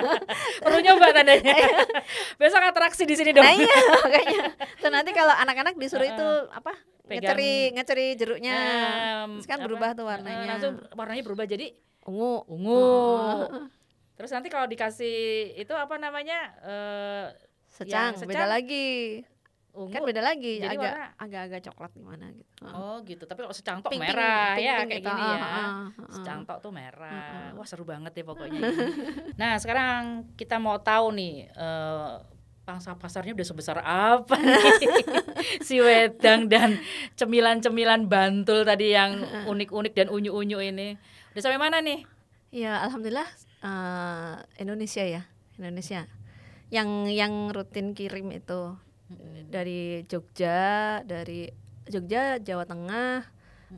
[0.64, 1.56] Perlu nyoba tandanya
[2.40, 3.42] besok atraksi di sini dong.
[3.42, 4.40] Nah, iya makanya.
[4.78, 8.56] Tuh nanti kalau anak-anak disuruh itu apa Pegang, ngeceri ngeceri jeruknya.
[9.26, 10.46] Um, Terus kan apa, berubah tuh warnanya.
[10.54, 11.66] langsung warnanya berubah jadi
[12.06, 12.46] ungu.
[12.46, 12.86] ungu.
[12.86, 13.66] Oh.
[14.14, 17.26] Terus nanti kalau dikasih itu apa namanya uh,
[17.68, 19.26] secang, secang beda lagi
[19.76, 19.92] ungu.
[19.92, 21.06] Kan beda lagi jadi agak warna...
[21.20, 22.62] agak-agak coklat gimana gitu.
[22.64, 23.24] Oh gitu.
[23.28, 24.56] Tapi kalau secangtok pink, merah.
[24.56, 25.10] pink, ya pink, kayak gitu.
[25.12, 25.36] gini ya.
[25.36, 27.12] Uh, uh, uh, secangtok tuh merah.
[27.12, 27.60] Uh, uh.
[27.60, 28.60] wah seru banget ya pokoknya
[29.40, 32.24] nah sekarang kita mau tahu nih uh,
[32.66, 34.90] pangsa pasarnya udah sebesar apa nih?
[35.62, 36.82] Si wedang dan
[37.14, 40.98] cemilan-cemilan Bantul tadi yang unik-unik dan unyu-unyu ini.
[41.30, 42.02] Udah sampai mana nih?
[42.50, 43.30] Ya alhamdulillah
[43.62, 45.22] uh, Indonesia ya
[45.62, 46.10] Indonesia.
[46.74, 48.74] Yang yang rutin kirim itu
[49.10, 49.50] hmm.
[49.50, 51.50] dari Jogja dari
[51.86, 53.22] Jogja Jawa Tengah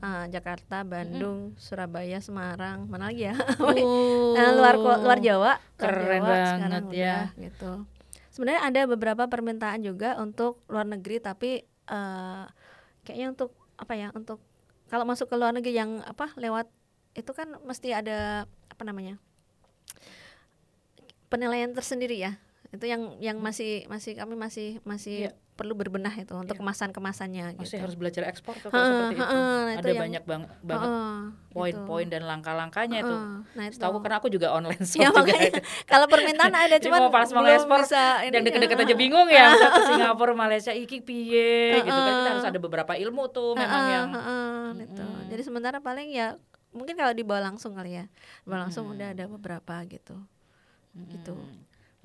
[0.01, 1.59] uh, Jakarta Bandung hmm.
[1.61, 4.37] Surabaya Semarang mana lagi ya oh.
[4.37, 7.71] nah, luar luar Jawa keren Jawa, banget ya udah, gitu
[8.33, 12.47] sebenarnya ada beberapa permintaan juga untuk luar negeri tapi uh,
[13.03, 14.39] kayaknya untuk apa ya untuk
[14.89, 16.71] kalau masuk ke luar negeri yang apa lewat
[17.19, 19.19] itu kan mesti ada apa namanya
[21.29, 22.39] penilaian tersendiri ya
[22.69, 23.49] itu yang yang hmm.
[23.49, 25.35] masih masih kami masih masih yeah.
[25.57, 26.61] perlu berbenah itu untuk yeah.
[26.61, 27.85] kemasan kemasannya masih gitu.
[27.89, 30.89] harus belajar ekspor kalau ha, seperti ha, itu ha, ada yang, banyak bang, banget
[31.49, 33.17] poin-poin dan langkah-langkahnya itu
[33.57, 35.35] nah itu tahu karena aku juga online shop ya, juga
[35.89, 39.83] kalau permintaan ada cuma mau pas mau ekspor bisa yang deket-deket aja bingung ya ke
[39.89, 44.09] Singapura Malaysia iki piye gitu kan kita harus ada beberapa ilmu tuh memang yang
[44.77, 45.05] gitu.
[45.33, 46.37] jadi sementara paling ya
[46.77, 48.05] mungkin kalau dibawa langsung kali ya
[48.45, 48.95] dibawa langsung hmm.
[49.01, 50.21] udah ada beberapa gitu
[50.93, 51.09] hmm.
[51.17, 51.35] gitu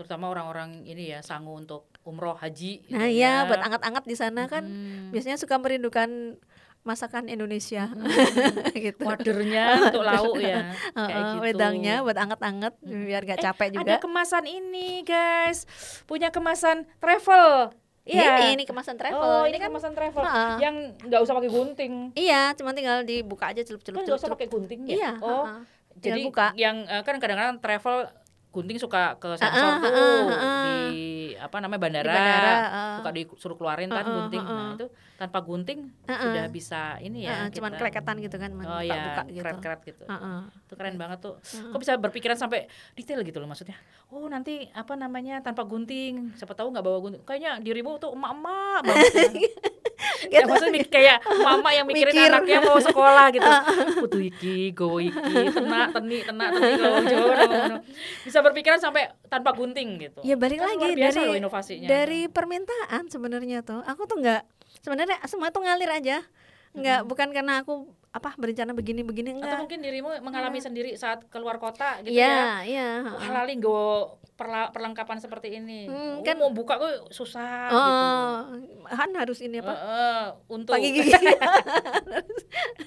[0.04, 3.48] terutama orang-orang ini ya sanggup untuk umroh haji gitu nah iya ya.
[3.48, 5.16] buat anget-anget di sana kan hmm.
[5.16, 6.36] biasanya suka merindukan
[6.84, 8.76] masakan Indonesia hmm.
[8.92, 9.08] gitu.
[9.08, 10.76] Wadernya untuk lauk ya.
[10.96, 11.40] Kayak gitu.
[11.48, 13.04] Wedangnya buat anget-anget hmm.
[13.08, 13.84] biar gak eh, capek juga.
[13.88, 15.64] Ada kemasan ini, guys.
[16.04, 17.72] Punya kemasan travel.
[18.04, 19.24] Iya, ini, ini kemasan travel.
[19.24, 21.94] Oh, ini, ini kan kemasan travel uh, yang nggak usah pakai gunting.
[22.20, 24.04] Iya, cuma tinggal dibuka aja celup-celup.
[24.04, 24.96] Kan nggak usah pakai gunting ya.
[25.00, 25.12] Iya.
[25.24, 25.64] Oh, uh,
[26.04, 26.52] jadi buka.
[26.60, 28.12] yang uh, kan kadang-kadang travel
[28.54, 30.64] gunting suka ke sensor uh, uh, tuh uh, uh,
[30.94, 31.13] di
[31.44, 34.44] apa namanya bandara, di bandara uh, suka disuruh keluarin kan uh, gunting.
[34.44, 34.86] Uh, uh, nah, itu
[35.20, 37.32] tanpa gunting uh, uh, sudah bisa ini ya.
[37.32, 37.72] Uh, uh, cuman
[38.24, 39.42] gitu kan Oh iya, gitu.
[39.44, 40.04] keret-keret gitu.
[40.08, 40.40] Uh, uh.
[40.68, 41.36] Itu keren banget tuh.
[41.40, 41.72] Uh, uh.
[41.76, 43.78] Kok bisa berpikiran sampai detail gitu loh maksudnya.
[44.10, 46.34] Oh, nanti apa namanya tanpa gunting.
[46.40, 47.22] Siapa tahu nggak bawa gunting.
[47.28, 49.32] Kayaknya dirimu tuh emak-emak banget.
[49.36, 49.70] gitu.
[50.34, 52.30] ya maksudnya kayak mama yang mikirin Mikir.
[52.32, 53.52] anaknya mau sekolah gitu
[54.04, 57.34] kudu iki go iki tenak teni tenak teni kalau jawa
[58.24, 63.10] bisa berpikiran sampai tanpa gunting gitu ya balik kan lagi dari loh inovasinya dari permintaan
[63.10, 64.42] sebenarnya tuh aku tuh nggak
[64.86, 66.18] sebenarnya semua tuh ngalir aja
[66.74, 67.10] nggak hmm.
[67.10, 70.70] bukan karena aku apa berencana begini begini enggak atau mungkin dirimu mengalami enggak.
[70.70, 73.18] sendiri saat keluar kota gitu ya iya ya.
[73.26, 73.90] halali gue
[74.44, 75.88] perla perlengkapan seperti ini.
[75.88, 77.80] Hmm, kan mau buka kok susah oh,
[78.60, 79.72] gitu kan harus ini apa?
[79.72, 81.16] Uh, uh, untuk pagi gigi.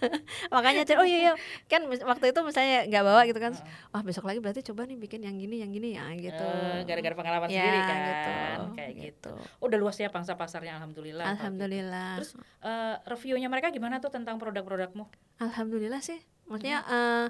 [0.54, 1.32] Makanya oh iya, iya.
[1.64, 3.56] Kan waktu itu misalnya nggak bawa gitu kan.
[3.96, 5.96] Wah besok lagi berarti coba nih bikin yang gini yang gini.
[5.96, 6.44] Ya gitu.
[6.44, 7.96] Uh, gara-gara pengalaman ya, sendiri kan.
[7.96, 8.32] gitu.
[8.76, 9.32] kayak gitu.
[9.32, 9.64] gitu.
[9.64, 11.24] Udah luas ya pangsa pasarnya alhamdulillah.
[11.24, 12.20] Alhamdulillah.
[12.20, 15.08] terus uh, reviewnya mereka gimana tuh tentang produk-produkmu?
[15.40, 16.20] Alhamdulillah sih.
[16.46, 16.92] Maksudnya hmm.
[16.92, 17.26] uh,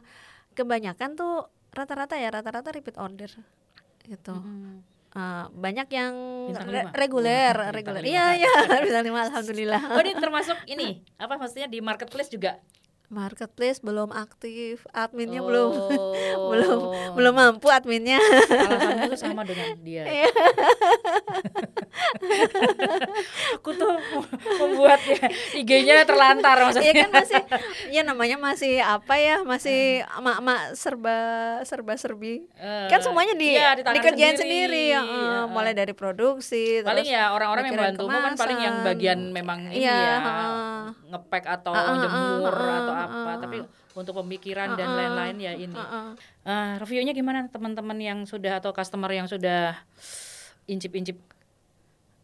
[0.59, 3.29] kebanyakan tuh rata-rata ya rata-rata repeat order
[4.07, 4.35] gitu.
[4.35, 4.83] Hmm.
[5.16, 6.12] Uh, banyak yang
[6.53, 8.05] re reguler, reguler.
[8.05, 8.53] Iya, iya,
[8.85, 9.97] bintang lima alhamdulillah.
[9.97, 12.61] Oh, ini termasuk ini apa maksudnya di marketplace juga
[13.07, 15.47] marketplace belum aktif, adminnya oh.
[15.47, 15.71] belum
[16.51, 16.81] belum
[17.14, 18.19] belum mampu adminnya.
[18.19, 20.05] Alasannya sama dengan dia.
[23.61, 23.95] Aku tuh
[24.61, 25.27] membuat ya
[25.59, 26.93] IG-nya terlantar maksudnya.
[26.93, 27.43] Iya kan masih
[27.91, 31.19] ya namanya masih apa ya, masih emak-emak serba
[31.67, 32.47] serba serbi.
[32.57, 35.43] Uh, kan semuanya di iya, di dikerjain sendiri, sendiri.
[35.43, 39.85] Uh, mulai dari produksi paling ya orang-orang yang bantu kan paling yang bagian memang ini
[39.85, 43.57] iya, ya, uh, ngepek atau uh, uh, jemur uh, uh, atau apa uh, tapi
[43.97, 46.07] untuk pemikiran uh, dan lain-lain ya ini uh, uh.
[46.47, 49.77] Uh, reviewnya gimana teman-teman yang sudah atau customer yang sudah
[50.67, 51.19] incip-incip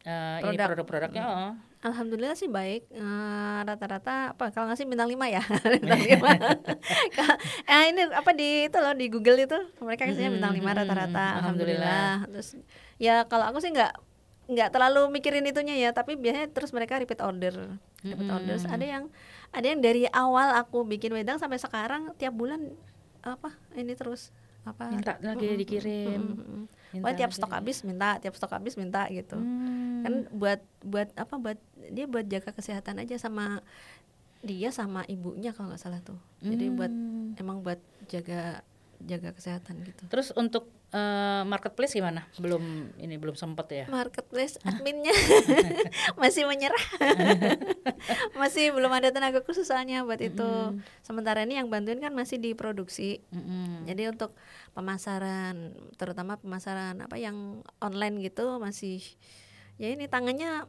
[0.07, 0.53] uh, Produk.
[0.53, 1.53] ini produk-produknya uh.
[1.83, 2.87] Alhamdulillah sih baik
[3.67, 5.43] rata-rata uh, apa kalau ngasih bintang lima ya
[5.83, 6.31] bintang lima
[7.75, 12.23] eh, ini apa di itu loh di Google itu mereka kasihnya bintang lima rata-rata alhamdulillah.
[12.23, 12.49] alhamdulillah terus
[13.03, 13.99] ya kalau aku sih nggak
[14.53, 18.37] nggak terlalu mikirin itunya ya tapi biasanya terus mereka repeat order repeat mm-hmm.
[18.37, 19.05] orders ada yang
[19.55, 22.75] ada yang dari awal aku bikin wedang sampai sekarang tiap bulan
[23.23, 24.83] apa ini terus apa?
[24.90, 26.22] Minta lagi mm, dikirim.
[26.22, 29.37] Mm, mm, Minta oh, tiap stok habis minta tiap stok habis minta gitu.
[29.38, 30.03] Mm.
[30.03, 31.59] kan buat buat apa buat
[31.94, 33.62] dia buat jaga kesehatan aja sama
[34.42, 36.18] dia sama ibunya kalau nggak salah tuh.
[36.42, 37.38] Jadi buat mm.
[37.38, 37.79] emang buat
[38.11, 38.66] jaga
[39.09, 40.07] jaga kesehatan gitu.
[40.07, 42.27] Terus untuk uh, marketplace gimana?
[42.38, 43.85] Belum ini belum sempet ya?
[43.91, 45.12] Marketplace adminnya
[46.23, 46.87] masih menyerah,
[48.41, 50.33] masih belum ada tenaga khusus soalnya buat mm -hmm.
[50.37, 50.51] itu.
[51.03, 53.24] Sementara ini yang bantuin kan masih diproduksi.
[53.35, 53.70] Mm -hmm.
[53.91, 54.31] Jadi untuk
[54.72, 59.03] pemasaran, terutama pemasaran apa yang online gitu masih
[59.81, 60.68] ya ini tangannya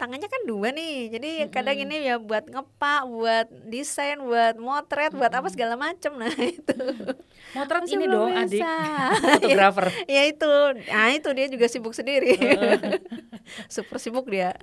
[0.00, 1.52] tangannya kan dua nih jadi mm -hmm.
[1.52, 5.44] kadang ini ya buat ngepak buat desain buat motret buat mm -hmm.
[5.44, 6.78] apa segala macam nah itu.
[7.52, 8.48] Motret ini dong bisa.
[8.48, 8.62] adik.
[9.44, 9.86] Fotografer.
[10.08, 10.52] Ya, ya itu.
[10.88, 12.32] Nah itu dia juga sibuk sendiri.
[13.68, 14.56] Super sibuk dia.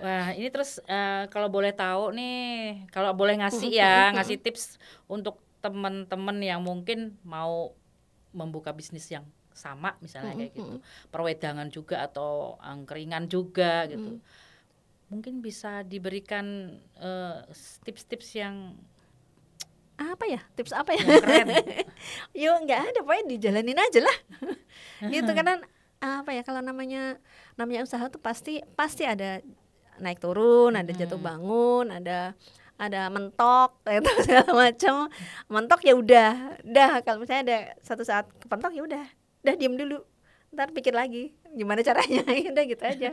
[0.00, 5.36] Wah, ini terus uh, kalau boleh tahu nih, kalau boleh ngasih ya, ngasih tips untuk
[5.60, 7.76] teman-teman yang mungkin mau
[8.32, 9.28] membuka bisnis yang
[9.60, 10.80] sama misalnya kayak gitu.
[11.12, 14.16] Perwedangan juga atau angkringan juga gitu.
[15.12, 17.44] Mungkin bisa diberikan uh,
[17.84, 18.72] tips-tips yang
[20.00, 20.40] apa ya?
[20.56, 21.04] Tips apa ya?
[21.04, 21.48] Keren.
[22.40, 24.18] Yuk nggak ada pokoknya dijalanin aja lah.
[25.12, 25.60] Gitu karena
[26.00, 27.20] apa ya kalau namanya
[27.60, 29.44] namanya usaha tuh pasti pasti ada
[30.00, 32.32] naik turun ada jatuh bangun ada
[32.80, 35.12] ada mentok itu segala macam.
[35.52, 37.04] Mentok ya udah dah.
[37.04, 39.04] Kalau misalnya ada satu saat kepentok ya udah
[39.40, 40.04] dah diem dulu
[40.50, 43.10] ntar pikir lagi gimana caranya udah gitu aja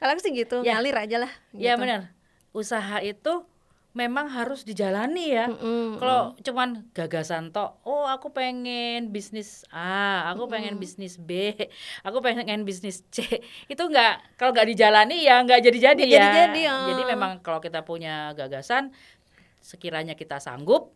[0.00, 0.76] kalau aku sih gitu ya.
[0.78, 1.84] ngalir aja lah ya gitu.
[1.84, 2.00] benar
[2.56, 3.44] usaha itu
[3.96, 5.50] memang harus dijalani ya.
[5.50, 5.98] Mm-hmm.
[5.98, 10.54] Kalau cuman gagasan tok, oh aku pengen bisnis A, aku mm-hmm.
[10.54, 11.58] pengen bisnis B,
[12.06, 13.26] aku pengen bisnis C,
[13.72, 16.14] itu enggak kalau nggak dijalani ya nggak jadi-jadi ya.
[16.14, 16.86] Jadi-jadi, oh.
[16.94, 18.94] Jadi memang kalau kita punya gagasan,
[19.58, 20.94] sekiranya kita sanggup,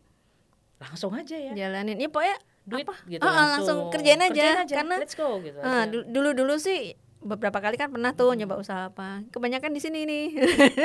[0.79, 1.51] langsung aja ya.
[1.51, 1.99] Jalanin.
[1.99, 2.95] Ya pokoknya duit apa?
[3.11, 4.75] gitu oh, langsung, langsung kerjain aja, kerjain aja.
[4.79, 5.59] karena let's go gitu.
[5.59, 10.03] Uh, dulu dulu sih beberapa kali kan pernah tuh nyoba usaha apa kebanyakan di sini
[10.03, 10.25] nih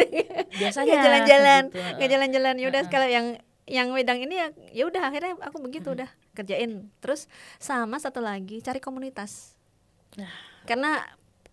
[0.62, 2.06] biasanya jalan-jalan gitu.
[2.06, 3.26] jalan-jalan ya udah kalau yang
[3.68, 7.26] yang wedang ini ya ya udah akhirnya aku begitu udah kerjain terus
[7.58, 9.58] sama satu lagi cari komunitas
[10.14, 10.30] nah.
[10.64, 11.04] karena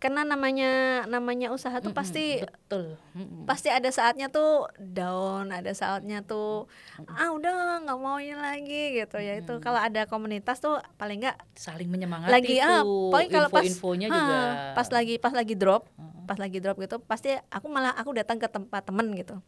[0.06, 2.94] karena namanya namanya usaha tuh mm pasti betul.
[3.18, 6.70] Mm pasti ada saatnya tuh down ada saatnya tuh
[7.10, 9.18] ah udah nggak mau ini lagi gitu.
[9.18, 13.66] Ya itu kalau ada komunitas tuh paling nggak saling menyemangati lagi ah paling kalau pas
[13.66, 14.38] infonya juga.
[14.78, 15.90] pas lagi pas lagi drop
[16.30, 19.42] pas lagi drop gitu pasti aku malah aku datang ke tempat temen gitu.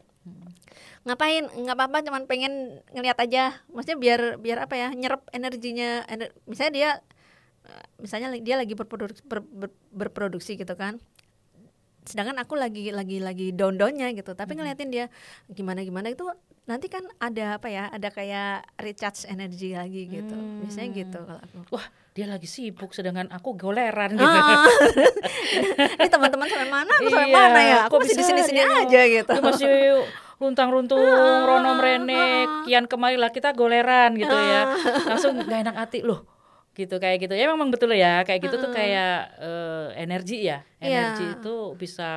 [1.06, 1.46] Ngapain?
[1.54, 3.62] Nggak apa-apa cuman pengen ngeliat aja.
[3.70, 6.90] Maksudnya biar biar apa ya nyerap energinya ener misalnya dia
[7.98, 11.02] misalnya dia lagi berproduksi ber, ber, berproduksi gitu kan.
[12.08, 14.32] Sedangkan aku lagi lagi lagi down downnya gitu.
[14.32, 15.12] Tapi ngeliatin dia
[15.52, 16.08] gimana gimana?
[16.08, 16.32] Itu
[16.68, 20.36] nanti kan ada apa ya ada kayak recharge energi lagi gitu.
[20.36, 20.64] Hmm.
[20.64, 21.58] biasanya gitu kalau aku.
[21.76, 24.24] Wah dia lagi sibuk sedangkan aku goleran gitu.
[24.24, 24.64] Ah.
[26.00, 26.94] ini teman-teman sampai mana?
[26.96, 27.78] Aku sampai iya, mana ya?
[27.92, 29.34] Aku masih di sini sini aja gitu.
[29.44, 29.74] Masih
[30.38, 31.44] runtang runtung ah.
[31.44, 34.62] rono merene kian kemari lah kita goleran gitu ya.
[34.64, 34.68] Ah.
[35.12, 36.08] langsung gak enak hati.
[36.08, 36.37] Loh
[36.78, 37.34] gitu kayak gitu.
[37.34, 38.22] Ya memang betul ya.
[38.22, 40.62] Kayak gitu tuh kayak uh, energi ya.
[40.78, 41.18] Iya.
[41.18, 41.36] energi yeah.
[41.42, 42.12] itu bisa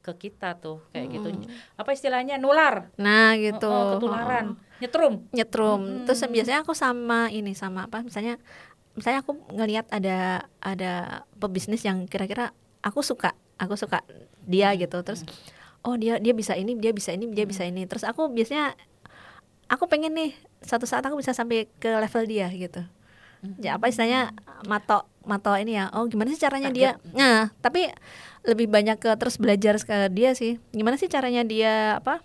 [0.00, 1.14] ke kita tuh kayak hmm.
[1.18, 1.28] gitu
[1.74, 2.38] apa istilahnya?
[2.38, 2.94] Nular.
[2.96, 3.66] Nah gitu.
[3.66, 4.46] Oh, oh, ketularan.
[4.54, 4.78] Oh.
[4.80, 5.14] nyetrum.
[5.34, 5.80] Nyetrum.
[5.82, 6.04] Hmm.
[6.06, 8.40] terus biasanya aku sama ini sama apa misalnya
[8.96, 14.06] misalnya aku ngelihat ada ada pebisnis yang kira-kira aku suka aku suka
[14.46, 15.02] dia gitu.
[15.02, 15.26] Terus
[15.84, 17.84] oh dia dia bisa ini dia bisa ini dia bisa ini.
[17.84, 18.72] Terus aku biasanya
[19.68, 20.32] aku pengen nih
[20.64, 22.84] satu saat aku bisa sampai ke level dia gitu
[23.60, 24.36] ya apa istilahnya
[24.68, 25.88] mato mato ini ya.
[25.96, 26.96] Oh gimana sih caranya dia?
[27.12, 27.88] Nah tapi
[28.44, 30.56] lebih banyak ke terus belajar ke dia sih.
[30.72, 32.24] Gimana sih caranya dia apa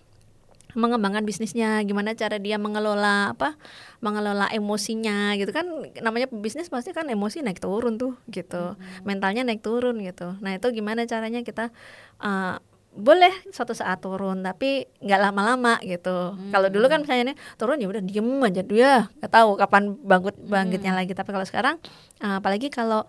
[0.76, 1.80] mengembangkan bisnisnya?
[1.88, 3.56] Gimana cara dia mengelola apa
[4.04, 5.36] mengelola emosinya?
[5.36, 5.64] Gitu kan
[6.00, 8.76] namanya bisnis pasti kan emosi naik turun tuh gitu.
[8.76, 9.04] Hmm.
[9.04, 10.36] mentalnya naik turun gitu.
[10.40, 11.72] Nah itu gimana caranya kita
[12.20, 12.60] uh,
[12.96, 16.32] boleh suatu saat turun tapi nggak lama-lama gitu.
[16.32, 16.50] Hmm.
[16.50, 18.90] kalau dulu kan misalnya nih turun ya udah diem aja dia
[19.20, 21.00] nggak tahu kapan bangkit bangkitnya hmm.
[21.04, 21.12] lagi.
[21.12, 21.76] Tapi kalau sekarang
[22.24, 23.04] uh, apalagi kalau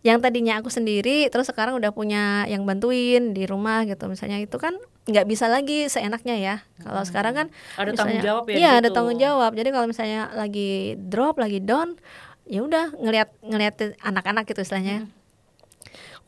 [0.00, 4.10] yang tadinya aku sendiri terus sekarang udah punya yang bantuin di rumah gitu.
[4.10, 4.74] Misalnya itu kan
[5.06, 6.56] nggak bisa lagi seenaknya ya.
[6.82, 7.08] Kalau hmm.
[7.08, 7.46] sekarang kan
[7.78, 9.50] ada misalnya, tanggung jawab ya iya ada tanggung jawab.
[9.54, 11.94] Jadi kalau misalnya lagi drop lagi down
[12.50, 15.06] ya udah ngelihat ngelihat anak-anak gitu istilahnya.
[15.06, 15.19] Hmm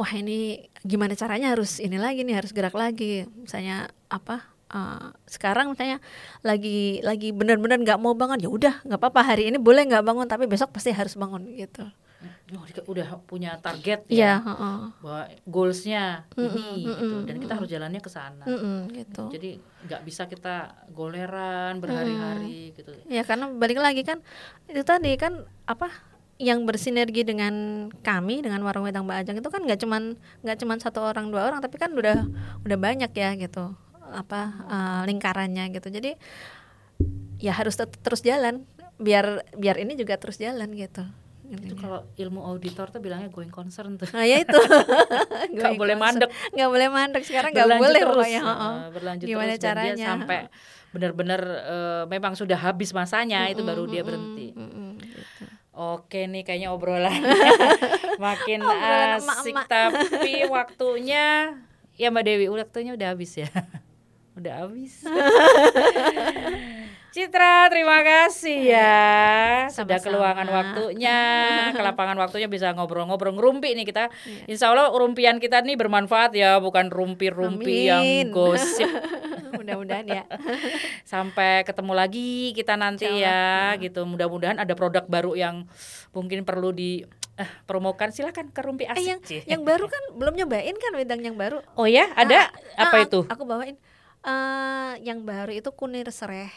[0.03, 5.71] wah ini gimana caranya harus ini lagi nih harus gerak lagi misalnya apa uh, sekarang
[5.71, 6.03] misalnya
[6.43, 10.27] lagi lagi benar-benar nggak mau bangun ya udah nggak apa-apa hari ini boleh nggak bangun
[10.27, 11.87] tapi besok pasti harus bangun gitu
[12.59, 14.79] oh, udah punya target ya, ya uh, uh.
[14.99, 18.59] bahwa goalsnya mm -mm, ini mm -mm, gitu dan kita harus jalannya ke sana mm
[18.59, 19.25] -mm, gitu.
[19.31, 19.51] jadi
[19.87, 22.75] nggak bisa kita goleran berhari-hari mm.
[22.75, 24.19] gitu ya karena balik lagi kan
[24.67, 26.12] itu tadi kan apa
[26.43, 30.79] yang bersinergi dengan kami dengan warung wedang Mbak Ajeng itu kan nggak cuman nggak cuman
[30.83, 32.27] satu orang dua orang tapi kan udah
[32.67, 33.79] udah banyak ya gitu
[34.11, 36.19] apa uh, lingkarannya gitu jadi
[37.39, 38.67] ya harus terus jalan
[38.99, 41.07] biar biar ini juga terus jalan gitu
[41.53, 44.09] itu kalau ilmu auditor tuh bilangnya going concern tuh.
[44.17, 44.57] Nah, ya itu.
[45.53, 46.33] nggak boleh mandek.
[46.49, 48.17] Nggak boleh mandek sekarang nggak boleh terus.
[48.17, 48.41] pokoknya.
[48.41, 50.07] Uh, berlanjut Gimana terus caranya?
[50.17, 50.39] sampai
[50.97, 54.47] benar-benar uh, memang sudah habis masanya mm -mm, itu baru dia berhenti.
[54.53, 54.72] Mm -mm, gitu.
[55.73, 57.11] Oke nih kayaknya obrolan
[58.21, 59.67] makin obrolan asik emak -emak.
[59.73, 61.57] tapi waktunya
[61.97, 63.49] ya Mbak Dewi waktunya udah habis ya.
[64.39, 65.01] udah habis.
[67.13, 69.69] Citra, terima kasih ya.
[69.69, 71.21] Sudah keluangan waktunya,
[71.77, 74.09] kelapangan waktunya bisa ngobrol-ngobrol ngerumpi nih kita.
[74.25, 74.49] Iya.
[74.49, 78.89] Insya Allah rumpian kita nih bermanfaat ya, bukan rumpi-rumpi yang gosip.
[79.55, 80.23] Mudah-mudahan ya.
[81.13, 84.03] Sampai ketemu lagi kita nanti ya, ya gitu.
[84.09, 85.69] Mudah-mudahan ada produk baru yang
[86.11, 87.05] mungkin perlu di
[87.37, 88.99] eh, promokan silakan ke Rumpi Asik.
[88.99, 91.61] Eh, yang, yang baru kan belum nyobain kan wedang yang baru.
[91.77, 93.21] Oh ya, ada ah, apa ah, itu?
[93.29, 93.77] Aku bawain.
[94.23, 96.51] Uh, yang baru itu kunir sereh.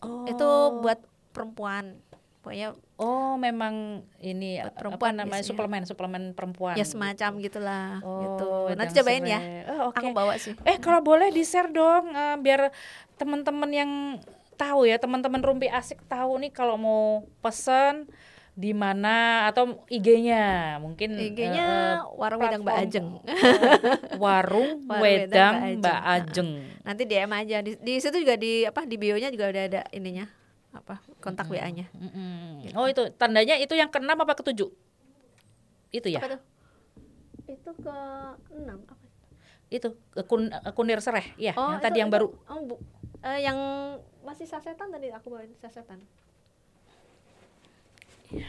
[0.00, 0.24] Oh.
[0.24, 0.98] Itu buat
[1.36, 2.00] perempuan
[2.48, 5.52] pokoknya oh memang ini perempuan apa namanya biasanya.
[5.52, 6.80] suplemen suplemen perempuan.
[6.80, 8.00] Ya semacam gitulah.
[8.00, 8.72] Oh, gitu.
[8.72, 9.68] nanti cobain ya.
[9.68, 10.00] Oh, okay.
[10.00, 10.56] aku bawa sih.
[10.64, 12.72] Eh kalau boleh di share dong uh, biar
[13.20, 13.90] teman-teman yang
[14.56, 18.08] tahu ya teman-teman rumpi asik tahu nih kalau mau pesen
[18.56, 23.08] di mana atau IG-nya mungkin IG-nya uh, warung wedang Mbak Ajeng.
[24.24, 26.64] warung, wedang Mbak Ajeng.
[26.80, 27.60] Nah, nanti DM aja.
[27.60, 30.37] Di, di situ juga di apa di bio-nya juga udah ada ininya
[30.78, 31.64] apa kontak mm -hmm.
[31.64, 31.86] WA-nya.
[31.90, 32.42] Mm -hmm.
[32.64, 32.74] gitu.
[32.78, 34.70] Oh itu tandanya itu yang keenam apa ketujuh?
[35.90, 36.20] Itu ya?
[36.22, 36.40] Apa tuh?
[37.48, 37.96] Itu ke
[38.54, 39.06] enam apa?
[39.68, 41.52] Itu kun, kunir sereh, ya.
[41.52, 42.28] Oh, yang itu, tadi yang itu, baru.
[42.48, 42.74] Oh, bu,
[43.20, 43.58] uh, yang
[44.24, 46.00] masih sasetan tadi aku bawain sasetan.
[48.32, 48.48] Ya.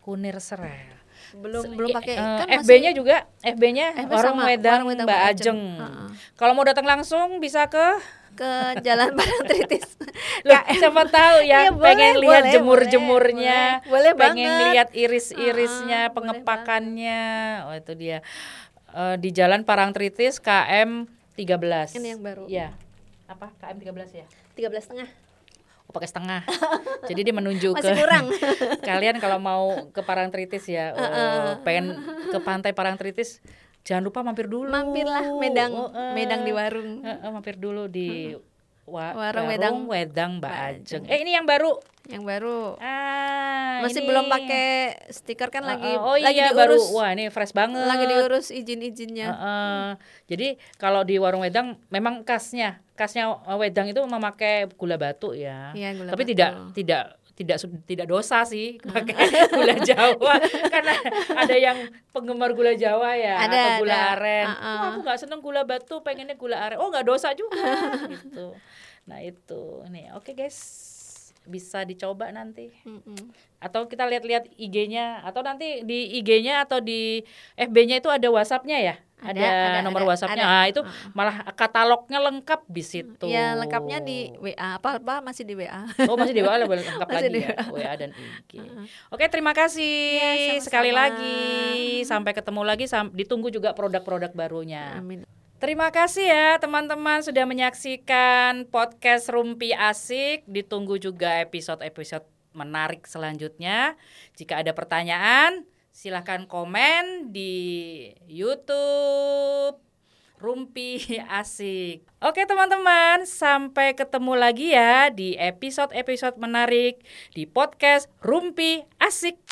[0.00, 0.98] Kunir sereh
[1.36, 4.12] belum Se belum pakai uh, kan FB-nya juga FB-nya FB
[4.48, 5.60] Wedang warung Mbak Ajeng.
[5.76, 6.08] Uh -uh.
[6.40, 8.00] Kalau mau datang langsung bisa ke
[8.38, 8.50] ke
[8.86, 9.98] Jalan Padang Tritis.
[10.46, 17.22] Loh, siapa tahu ya, ya pengen lihat jemur-jemurnya, boleh, boleh pengen lihat iris-irisnya, uh, pengepakannya.
[17.66, 18.22] Oh itu dia.
[18.94, 21.98] Uh, di Jalan Parang Tritis KM 13.
[21.98, 22.46] Ini yang baru.
[22.46, 22.78] Ya.
[23.26, 23.50] Apa?
[23.58, 24.26] KM 13 ya?
[24.54, 25.08] 13 setengah.
[25.88, 26.42] Oh, pakai setengah.
[27.10, 28.26] Jadi dia menunjuk Masih ke kurang.
[28.88, 31.46] kalian kalau mau ke Parangtritis ya, uh, uh.
[31.66, 31.98] pengen
[32.30, 33.42] ke pantai Parangtritis
[33.86, 37.88] jangan lupa mampir dulu mampirlah medang oh, uh, medang di warung uh, uh, mampir dulu
[37.88, 38.36] di
[38.88, 41.04] wa warung, wedang wedang Mbak Ajeng.
[41.06, 41.76] Eh ini yang baru.
[42.08, 42.60] Yang baru.
[42.80, 44.08] Ah, masih ini.
[44.08, 46.88] belum pakai stiker kan uh, lagi oh lagi iya diurus.
[46.88, 46.96] baru.
[46.96, 47.84] Wah, ini fresh banget.
[47.84, 49.28] Lagi diurus izin-izinnya.
[49.28, 49.44] Uh, uh.
[49.44, 49.90] Hmm.
[50.24, 53.28] Jadi kalau di warung wedang memang khasnya, khasnya
[53.60, 55.76] wedang itu memakai gula batu ya.
[55.76, 56.30] Iya, gula Tapi batu.
[56.32, 57.02] tidak tidak
[57.38, 59.14] tidak tidak dosa sih pakai
[59.54, 60.34] gula Jawa
[60.66, 60.94] karena
[61.38, 61.78] ada yang
[62.10, 64.06] penggemar gula Jawa ya ada, atau gula ada.
[64.18, 64.46] aren.
[64.46, 64.66] Uh -uh.
[64.66, 66.82] Oh, aku nggak seneng gula batu, pengennya gula aren.
[66.82, 67.62] Oh nggak dosa juga
[68.18, 68.58] gitu.
[69.06, 70.58] Nah itu nih oke okay, guys
[71.48, 72.74] bisa dicoba nanti.
[72.84, 73.22] Mm -mm.
[73.62, 77.24] Atau kita lihat-lihat IG-nya atau nanti di IG-nya atau di
[77.56, 78.96] FB-nya itu ada WhatsApp-nya ya?
[79.18, 80.44] Ada, ada, ada nomor ada, WhatsApp-nya.
[80.46, 83.26] Nah, itu malah katalognya lengkap di situ.
[83.26, 84.78] Ya, lengkapnya di WA.
[84.78, 85.86] Apa apa masih di WA.
[86.06, 87.56] Oh, masih di WA lebih lengkap lagi di ya.
[87.74, 88.52] WA dan IG.
[88.62, 88.86] Uh.
[89.10, 90.66] Oke, terima kasih ya, sama -sama.
[90.66, 91.38] sekali lagi.
[92.06, 94.94] Sampai ketemu lagi ditunggu juga produk-produk barunya.
[94.94, 95.26] Amin.
[95.58, 100.46] Terima kasih ya teman-teman sudah menyaksikan podcast Rumpi Asik.
[100.46, 102.22] Ditunggu juga episode-episode
[102.54, 103.98] menarik selanjutnya.
[104.38, 105.66] Jika ada pertanyaan,
[105.98, 109.82] silahkan komen di YouTube
[110.38, 111.02] Rumpi
[111.42, 112.06] Asik.
[112.22, 117.02] Oke teman-teman, sampai ketemu lagi ya di episode-episode menarik
[117.34, 119.42] di podcast Rumpi Asik.